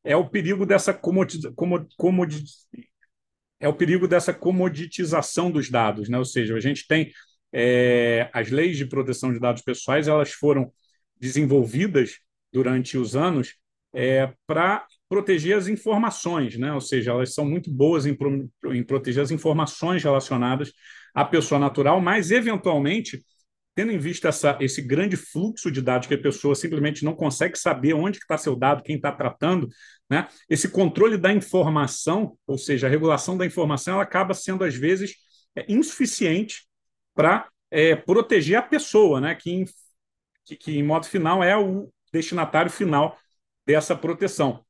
[0.03, 1.39] é o perigo dessa comodi,
[1.97, 2.43] comodi,
[3.59, 6.17] é o perigo dessa comoditização dos dados, né?
[6.17, 7.11] Ou seja, a gente tem
[7.53, 10.71] é, as leis de proteção de dados pessoais, elas foram
[11.19, 12.19] desenvolvidas
[12.51, 13.55] durante os anos
[13.97, 16.71] é, para proteger as informações, né?
[16.71, 20.71] ou seja, elas são muito boas em, pro, em proteger as informações relacionadas
[21.15, 23.25] à pessoa natural, mas, eventualmente,
[23.73, 27.57] tendo em vista essa, esse grande fluxo de dados que a pessoa simplesmente não consegue
[27.57, 29.67] saber onde está seu dado, quem está tratando,
[30.07, 30.27] né?
[30.47, 35.15] esse controle da informação, ou seja, a regulação da informação, ela acaba sendo, às vezes,
[35.55, 36.67] é, insuficiente
[37.15, 39.33] para é, proteger a pessoa, né?
[39.33, 39.65] que, em,
[40.45, 43.17] que, que, em modo final, é o destinatário final
[43.67, 44.63] dessa proteção.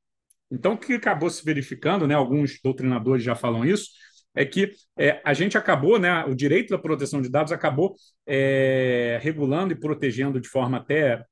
[0.50, 3.92] Então, o que acabou se verificando, né, alguns doutrinadores já falam isso,
[4.34, 7.96] é que é, a gente acabou, né, o direito da proteção de dados acabou
[8.26, 11.24] é, regulando e protegendo de forma até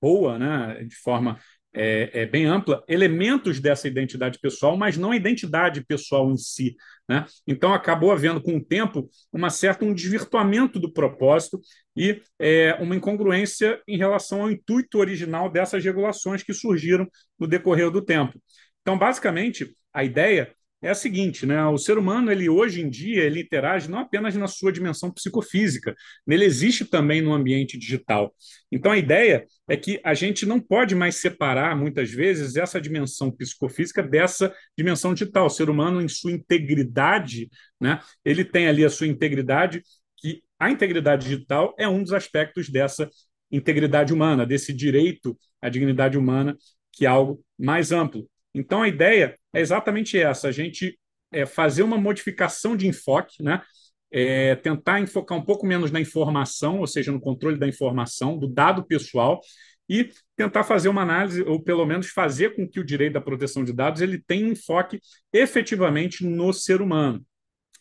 [0.00, 1.38] boa, né, de forma
[1.76, 6.74] é, é, bem ampla, elementos dessa identidade pessoal, mas não a identidade pessoal em si.
[7.06, 7.24] Né?
[7.46, 11.60] Então, acabou havendo, com o tempo, uma certa um desvirtuamento do propósito
[11.94, 17.06] e é, uma incongruência em relação ao intuito original dessas regulações que surgiram
[17.38, 18.40] no decorrer do tempo.
[18.80, 21.64] Então, basicamente, a ideia é a seguinte, né?
[21.66, 25.94] O ser humano, ele hoje em dia, ele interage não apenas na sua dimensão psicofísica,
[26.26, 28.34] ele existe também no ambiente digital.
[28.70, 33.30] Então a ideia é que a gente não pode mais separar muitas vezes essa dimensão
[33.30, 35.46] psicofísica dessa dimensão digital.
[35.46, 37.48] O ser humano em sua integridade,
[37.80, 38.00] né?
[38.24, 39.82] Ele tem ali a sua integridade
[40.18, 43.08] que a integridade digital é um dos aspectos dessa
[43.50, 46.56] integridade humana, desse direito à dignidade humana,
[46.92, 48.28] que é algo mais amplo.
[48.56, 50.98] Então, a ideia é exatamente essa: a gente
[51.30, 53.62] é, fazer uma modificação de enfoque, né?
[54.10, 58.46] É, tentar enfocar um pouco menos na informação, ou seja, no controle da informação, do
[58.46, 59.40] dado pessoal,
[59.88, 63.64] e tentar fazer uma análise, ou pelo menos fazer com que o direito da proteção
[63.64, 65.00] de dados ele tenha um enfoque
[65.32, 67.24] efetivamente no ser humano.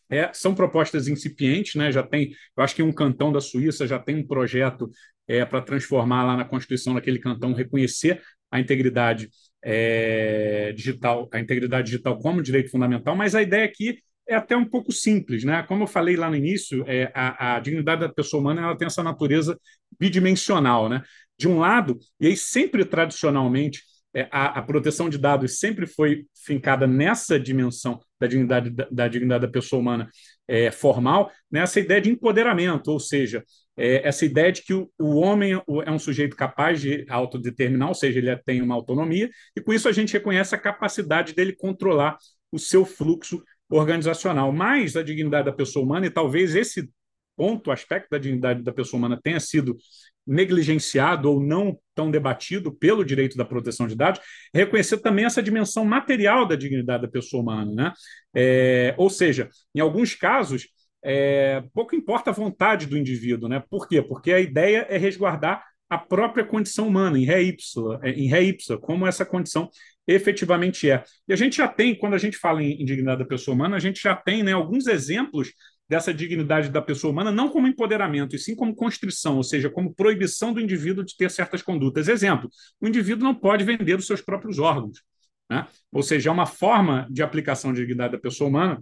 [0.09, 1.91] É, são propostas incipientes, né?
[1.91, 4.89] já tem, eu acho que um cantão da Suíça já tem um projeto
[5.27, 8.21] é, para transformar lá na Constituição, naquele cantão, reconhecer
[8.51, 9.29] a integridade
[9.67, 13.97] é, digital, a integridade digital como direito fundamental, mas a ideia aqui
[14.27, 15.63] é até um pouco simples, né?
[15.63, 18.85] Como eu falei lá no início, é, a, a, dignidade da pessoa humana ela tem
[18.85, 19.59] essa natureza
[19.99, 21.01] bidimensional, né?
[21.37, 23.81] De um lado, e aí sempre tradicionalmente
[24.13, 29.07] é, a, a, proteção de dados sempre foi fincada nessa dimensão da dignidade da, da
[29.07, 30.09] dignidade da pessoa humana
[30.47, 33.43] é, formal, nessa ideia de empoderamento, ou seja,
[33.77, 35.53] é, essa ideia de que o, o homem
[35.85, 39.89] é um sujeito capaz de autodeterminar, ou seja, ele tem uma autonomia, e com isso
[39.89, 42.17] a gente reconhece a capacidade dele controlar
[42.51, 44.51] o seu fluxo organizacional.
[44.51, 46.89] Mas a dignidade da pessoa humana, e talvez esse
[47.35, 49.77] ponto, aspecto da dignidade da pessoa humana tenha sido
[50.25, 54.19] negligenciado ou não tão debatido pelo direito da proteção de dados,
[54.53, 57.71] reconhecer também essa dimensão material da dignidade da pessoa humana.
[57.71, 57.93] Né?
[58.35, 60.67] É, ou seja, em alguns casos,
[61.03, 63.47] é, pouco importa a vontade do indivíduo.
[63.47, 63.63] Né?
[63.69, 64.01] Por quê?
[64.01, 68.41] Porque a ideia é resguardar a própria condição humana, em ré ipsa, é, em ré
[68.81, 69.69] como essa condição
[70.07, 71.03] efetivamente é.
[71.27, 73.79] E a gente já tem, quando a gente fala em dignidade da pessoa humana, a
[73.79, 75.53] gente já tem né, alguns exemplos
[75.87, 79.93] dessa dignidade da pessoa humana não como empoderamento, e sim como constrição, ou seja, como
[79.93, 82.07] proibição do indivíduo de ter certas condutas.
[82.07, 82.49] Exemplo,
[82.81, 84.99] o indivíduo não pode vender os seus próprios órgãos.
[85.49, 85.67] Né?
[85.91, 88.81] Ou seja, é uma forma de aplicação de dignidade da pessoa humana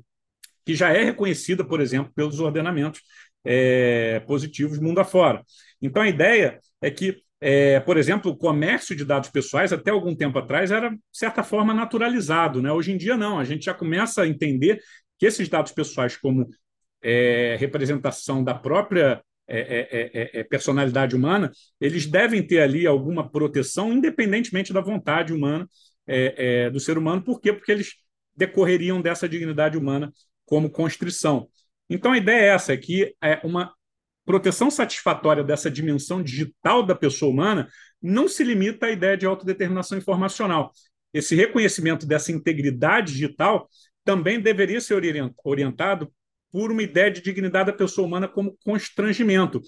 [0.66, 3.02] que já é reconhecida, por exemplo, pelos ordenamentos
[3.44, 5.44] é, positivos mundo afora.
[5.82, 10.16] Então, a ideia é que, é, por exemplo, o comércio de dados pessoais, até algum
[10.16, 12.62] tempo atrás, era, de certa forma, naturalizado.
[12.62, 12.72] Né?
[12.72, 13.38] Hoje em dia, não.
[13.38, 14.80] A gente já começa a entender
[15.20, 16.48] que esses dados pessoais, como
[17.04, 23.30] é, representação da própria é é, é, é, personalidade humana, eles devem ter ali alguma
[23.30, 25.68] proteção, independentemente da vontade humana
[26.72, 27.22] do ser humano.
[27.22, 27.52] Por quê?
[27.52, 27.94] Porque eles
[28.36, 30.12] decorreriam dessa dignidade humana
[30.46, 31.48] como constrição.
[31.90, 33.74] Então, a ideia é essa, é que é uma
[34.26, 37.68] proteção satisfatória dessa dimensão digital da pessoa humana
[38.02, 40.72] não se limita à ideia de autodeterminação informacional.
[41.14, 43.70] Esse reconhecimento dessa integridade digital
[44.04, 44.96] também deveria ser
[45.44, 46.12] orientado
[46.54, 49.60] por uma ideia de dignidade da pessoa humana como constrangimento,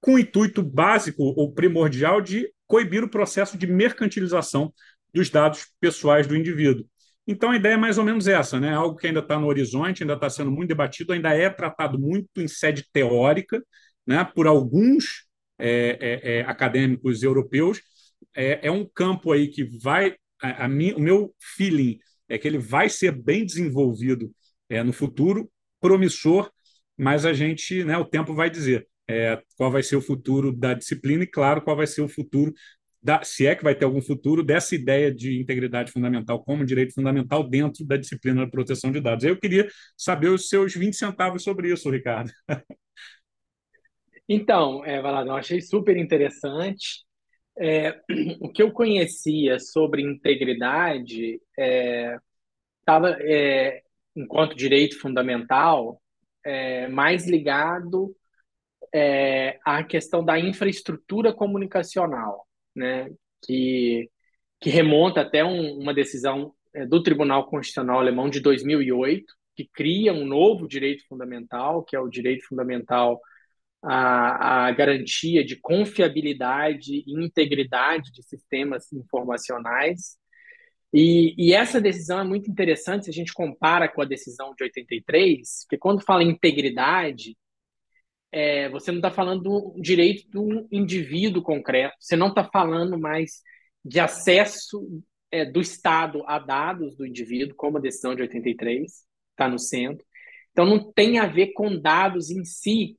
[0.00, 4.72] com o intuito básico ou primordial de coibir o processo de mercantilização
[5.12, 6.86] dos dados pessoais do indivíduo.
[7.26, 8.72] Então a ideia é mais ou menos essa, né?
[8.72, 12.40] Algo que ainda está no horizonte, ainda está sendo muito debatido, ainda é tratado muito
[12.40, 13.62] em sede teórica,
[14.06, 14.24] né?
[14.24, 15.26] Por alguns
[15.58, 17.80] é, é, é, acadêmicos europeus.
[18.34, 21.98] É, é, um campo aí que vai, a, a mim, o meu feeling
[22.28, 24.32] é que ele vai ser bem desenvolvido
[24.68, 25.50] é, no futuro,
[25.82, 26.50] promissor,
[26.96, 27.98] mas a gente, né?
[27.98, 28.88] O tempo vai dizer.
[29.10, 32.54] É, qual vai ser o futuro da disciplina e, claro, qual vai ser o futuro
[33.02, 36.94] da, se é que vai ter algum futuro, dessa ideia de integridade fundamental como direito
[36.94, 39.24] fundamental dentro da disciplina da proteção de dados.
[39.24, 42.30] Eu queria saber os seus 20 centavos sobre isso, Ricardo.
[44.28, 47.04] Então, é, Valadão, achei super interessante.
[47.58, 48.00] É,
[48.40, 52.16] o que eu conhecia sobre integridade é,
[53.20, 53.81] é,
[54.14, 56.00] enquanto direito fundamental,
[56.44, 58.14] é, mais ligado
[58.94, 63.10] é, à questão da infraestrutura comunicacional né,
[63.44, 64.10] que,
[64.60, 70.12] que remonta até um, uma decisão é, do Tribunal Constitucional Alemão de 2008, que cria
[70.12, 73.20] um novo direito fundamental, que é o direito fundamental
[73.82, 80.16] à, à garantia de confiabilidade e integridade de sistemas informacionais.
[80.92, 84.62] E, e, essa decisão é muito interessante se a gente compara com a decisão de
[84.64, 87.36] 83, porque quando fala em integridade,
[88.30, 93.42] é, você não está falando do direito um indivíduo concreto, você não está falando mais
[93.84, 99.48] de acesso é, do Estado a dados do indivíduo, como a decisão de 83 está
[99.48, 100.04] no centro.
[100.52, 102.98] Então, não tem a ver com dados em si,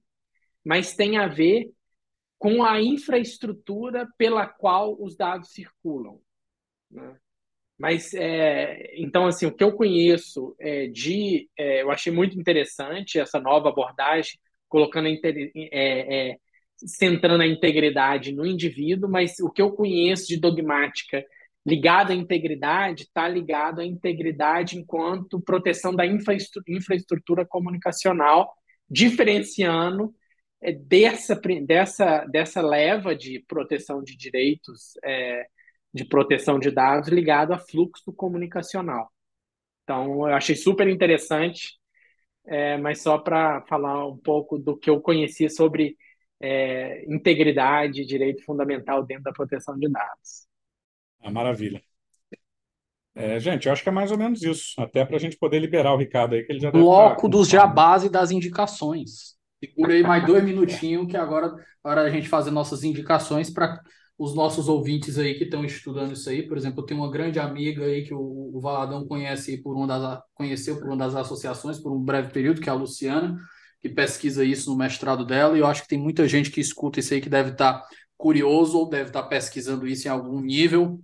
[0.65, 1.71] mas tem a ver
[2.39, 6.19] com a infraestrutura pela qual os dados circulam.
[6.89, 7.15] Né?
[7.77, 11.49] Mas, é, então, assim, o que eu conheço é, de.
[11.57, 16.37] É, eu achei muito interessante essa nova abordagem colocando é, é,
[16.77, 21.23] centrando a integridade no indivíduo, mas o que eu conheço de dogmática
[21.65, 28.53] ligado à integridade está ligado à integridade enquanto proteção da infraestrutura, infraestrutura comunicacional,
[28.89, 30.13] diferenciando
[30.61, 35.45] é, dessa, dessa, dessa leva de proteção de direitos, é,
[35.93, 39.11] de proteção de dados ligado a fluxo comunicacional.
[39.83, 41.79] Então, eu achei super interessante
[42.45, 45.95] é, mas só para falar um pouco do que eu conhecia sobre
[46.41, 50.47] é, integridade e direito fundamental dentro da proteção de dados.
[51.21, 51.81] Ah, maravilha.
[53.15, 55.59] É, gente, eu acho que é mais ou menos isso, até para a gente poder
[55.59, 59.37] liberar o Ricardo aí, que ele já Bloco dos jabás e das indicações.
[59.63, 63.79] Segurei mais dois minutinhos, que agora para a gente fazer nossas indicações para
[64.17, 66.47] os nossos ouvintes aí que estão estudando isso aí.
[66.47, 69.87] Por exemplo, eu tenho uma grande amiga aí que o, o Valadão conhece por uma
[69.87, 73.37] das, conheceu por uma das associações por um breve período, que é a Luciana,
[73.81, 76.99] que pesquisa isso no mestrado dela, e eu acho que tem muita gente que escuta
[76.99, 77.83] isso aí que deve estar
[78.15, 81.01] curioso ou deve estar pesquisando isso em algum nível.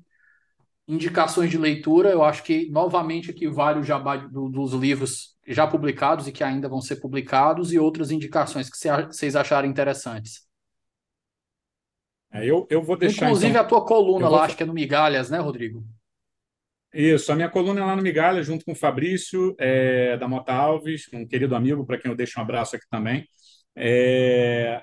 [0.88, 5.68] Indicações de leitura, eu acho que novamente aqui vale o jabá do, dos livros já
[5.68, 10.49] publicados e que ainda vão ser publicados, e outras indicações que vocês acharem interessantes.
[12.32, 13.26] É, eu, eu vou deixar.
[13.26, 14.46] Inclusive então, a tua coluna lá, vou...
[14.46, 15.84] acho que é no Migalhas, né, Rodrigo?
[16.94, 20.54] Isso, a minha coluna é lá no Migalhas, junto com o Fabrício, é, da Mota
[20.54, 23.28] Alves, um querido amigo, para quem eu deixo um abraço aqui também.
[23.76, 24.82] É,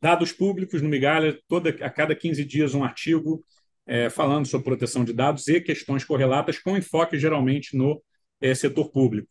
[0.00, 3.44] dados públicos no Migalhas, toda, a cada 15 dias um artigo
[3.84, 8.00] é, falando sobre proteção de dados e questões correlatas, com enfoque geralmente no
[8.40, 9.28] é, setor público.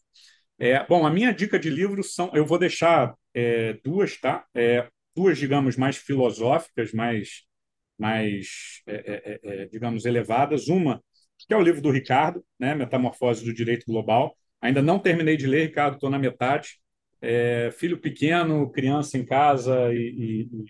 [0.57, 3.15] É, bom, a minha dica de livros são, eu vou deixar
[3.81, 4.45] duas, tá?
[5.15, 7.45] duas, digamos, mais filosóficas, mais
[7.99, 10.67] mais, é, é, é, é, digamos, elevadas.
[10.67, 11.03] Uma,
[11.37, 14.35] que é o livro do Ricardo, né, Metamorfose do Direito Global.
[14.61, 16.79] Ainda não terminei de ler, Ricardo, estou na metade.
[17.21, 20.65] é, filho pequeno, criança em casa e, e,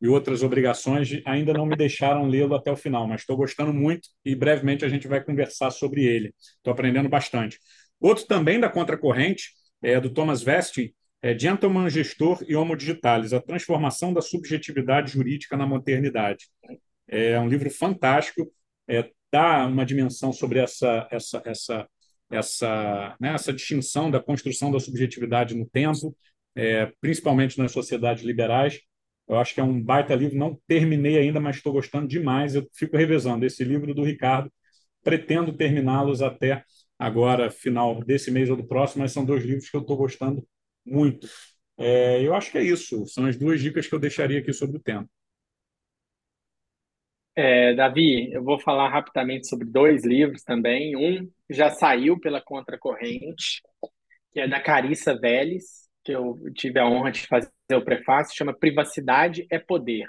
[0.00, 4.08] e outras obrigações ainda não me deixaram lê-lo até o final, mas estou gostando muito
[4.24, 6.34] e brevemente a gente vai conversar sobre ele.
[6.56, 7.58] Estou aprendendo bastante.
[8.00, 9.50] Outro também da contracorrente
[9.82, 10.92] é do Thomas Vesting,
[11.22, 16.48] é Gentleman Gestor e Homo Digitalis, a transformação da subjetividade jurídica na modernidade.
[17.06, 18.52] É um livro fantástico,
[18.88, 21.88] é, dá uma dimensão sobre essa, essa, essa,
[22.28, 26.16] essa, né, essa distinção da construção da subjetividade no tempo,
[26.56, 28.80] é, principalmente nas sociedades liberais.
[29.28, 32.56] Eu acho que é um baita livro, não terminei ainda, mas estou gostando demais.
[32.56, 34.52] Eu fico revezando esse livro do Ricardo,
[35.04, 36.64] pretendo terminá-los até
[36.98, 40.44] agora, final desse mês ou do próximo, mas são dois livros que eu estou gostando
[40.84, 41.28] muito.
[41.78, 43.06] É, eu acho que é isso.
[43.06, 45.08] São as duas dicas que eu deixaria aqui sobre o tema.
[47.34, 50.94] É, Davi, eu vou falar rapidamente sobre dois livros também.
[50.96, 53.62] Um já saiu pela Contracorrente,
[54.32, 58.52] que é da Carissa Vélez, que eu tive a honra de fazer o prefácio, chama
[58.52, 60.06] Privacidade é Poder,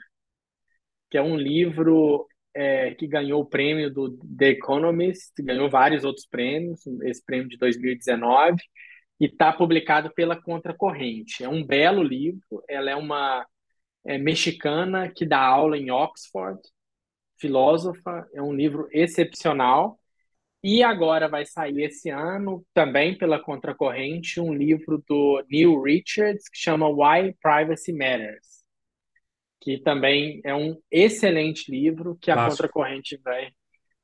[1.09, 6.25] que é um livro é, que ganhou o prêmio do The Economist, ganhou vários outros
[6.25, 8.57] prêmios, esse prêmio de 2019,
[9.19, 11.43] e está publicado pela Contracorrente.
[11.43, 13.45] É um belo livro, ela é uma
[14.05, 16.59] é, mexicana que dá aula em Oxford,
[17.37, 19.99] filósofa, é um livro excepcional.
[20.63, 26.57] E agora vai sair esse ano, também pela Contracorrente, um livro do Neil Richards que
[26.57, 28.63] chama Why Privacy Matters,
[29.59, 32.51] que também é um excelente livro que a Nossa.
[32.51, 33.49] Contracorrente vai,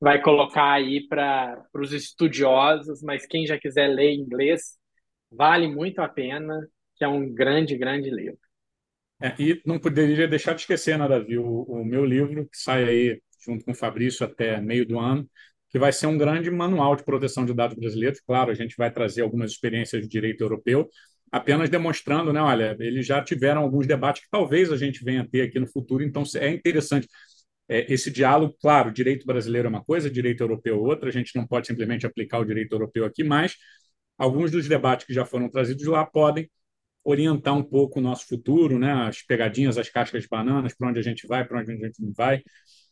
[0.02, 4.78] vai colocar aí para os estudiosos, mas quem já quiser ler inglês,
[5.31, 8.39] Vale muito a pena, que é um grande, grande livro.
[9.22, 12.84] É, e não poderia deixar de esquecer, né, Davi, o, o, meu livro, que sai
[12.85, 15.30] aí junto com o Fabrício até meio do ano,
[15.69, 18.22] que vai ser um grande manual de proteção de dados brasileiros.
[18.22, 20.88] Claro, a gente vai trazer algumas experiências de direito europeu,
[21.31, 25.41] apenas demonstrando, né, olha, eles já tiveram alguns debates que talvez a gente venha ter
[25.41, 27.07] aqui no futuro, então é interessante
[27.69, 31.35] é, esse diálogo, claro, direito brasileiro é uma coisa, direito europeu é outra, a gente
[31.35, 33.56] não pode simplesmente aplicar o direito europeu aqui, mas
[34.19, 36.49] alguns dos debates que já foram trazidos lá podem
[37.03, 38.91] orientar um pouco o nosso futuro, né?
[39.07, 42.01] as pegadinhas, as cascas de bananas, para onde a gente vai, para onde a gente
[42.01, 42.43] não vai.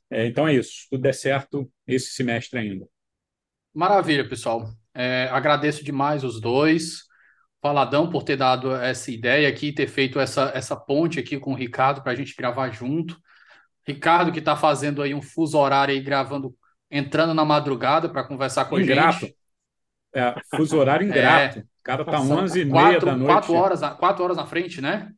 [0.09, 2.87] É, então é isso, se tudo der certo esse semestre ainda.
[3.73, 4.69] Maravilha, pessoal.
[4.93, 7.03] É, agradeço demais os dois.
[7.61, 11.55] Faladão por ter dado essa ideia aqui, ter feito essa, essa ponte aqui com o
[11.55, 13.17] Ricardo para a gente gravar junto.
[13.85, 16.55] Ricardo que está fazendo aí um fuso horário aí, gravando,
[16.89, 19.25] entrando na madrugada para conversar com Ingrato.
[19.25, 19.36] a gente.
[20.17, 21.59] É, fuso horário ingrato.
[21.59, 21.61] É.
[21.61, 23.31] O cara tá 11 e meia da noite.
[23.31, 25.11] Quatro horas, quatro horas na frente, né?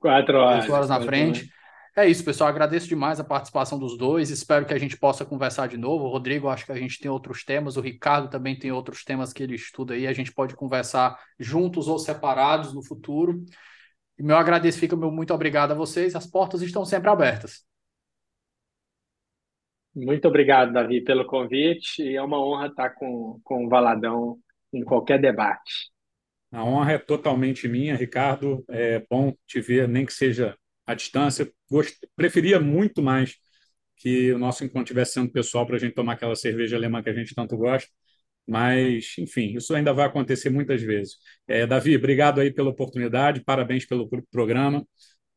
[0.00, 0.56] Quatro horas.
[0.60, 1.40] Quatro horas na frente.
[1.40, 1.54] Horas.
[1.96, 2.48] É isso, pessoal.
[2.48, 4.30] Agradeço demais a participação dos dois.
[4.30, 6.06] Espero que a gente possa conversar de novo.
[6.06, 7.76] O Rodrigo, acho que a gente tem outros temas.
[7.76, 10.06] O Ricardo também tem outros temas que ele estuda aí.
[10.06, 13.44] A gente pode conversar juntos ou separados no futuro.
[14.18, 16.16] E meu agradecimento, meu muito obrigado a vocês.
[16.16, 17.62] As portas estão sempre abertas.
[19.94, 22.02] Muito obrigado, Davi, pelo convite.
[22.02, 24.38] E é uma honra estar com, com o Valadão
[24.72, 25.92] em qualquer debate.
[26.50, 28.64] A honra é totalmente minha, Ricardo.
[28.68, 30.56] É bom te ver, nem que seja
[30.86, 31.50] à distância.
[31.70, 31.96] Gost...
[32.16, 33.36] Preferia muito mais
[33.96, 37.10] que o nosso encontro estivesse sendo pessoal para a gente tomar aquela cerveja alemã que
[37.10, 37.88] a gente tanto gosta.
[38.46, 41.16] Mas, enfim, isso ainda vai acontecer muitas vezes.
[41.46, 44.86] É, Davi, obrigado aí pela oportunidade, parabéns pelo programa.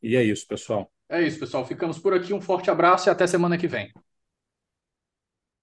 [0.01, 0.91] E é isso, pessoal.
[1.09, 1.65] É isso, pessoal.
[1.65, 2.33] Ficamos por aqui.
[2.33, 3.91] Um forte abraço e até semana que vem.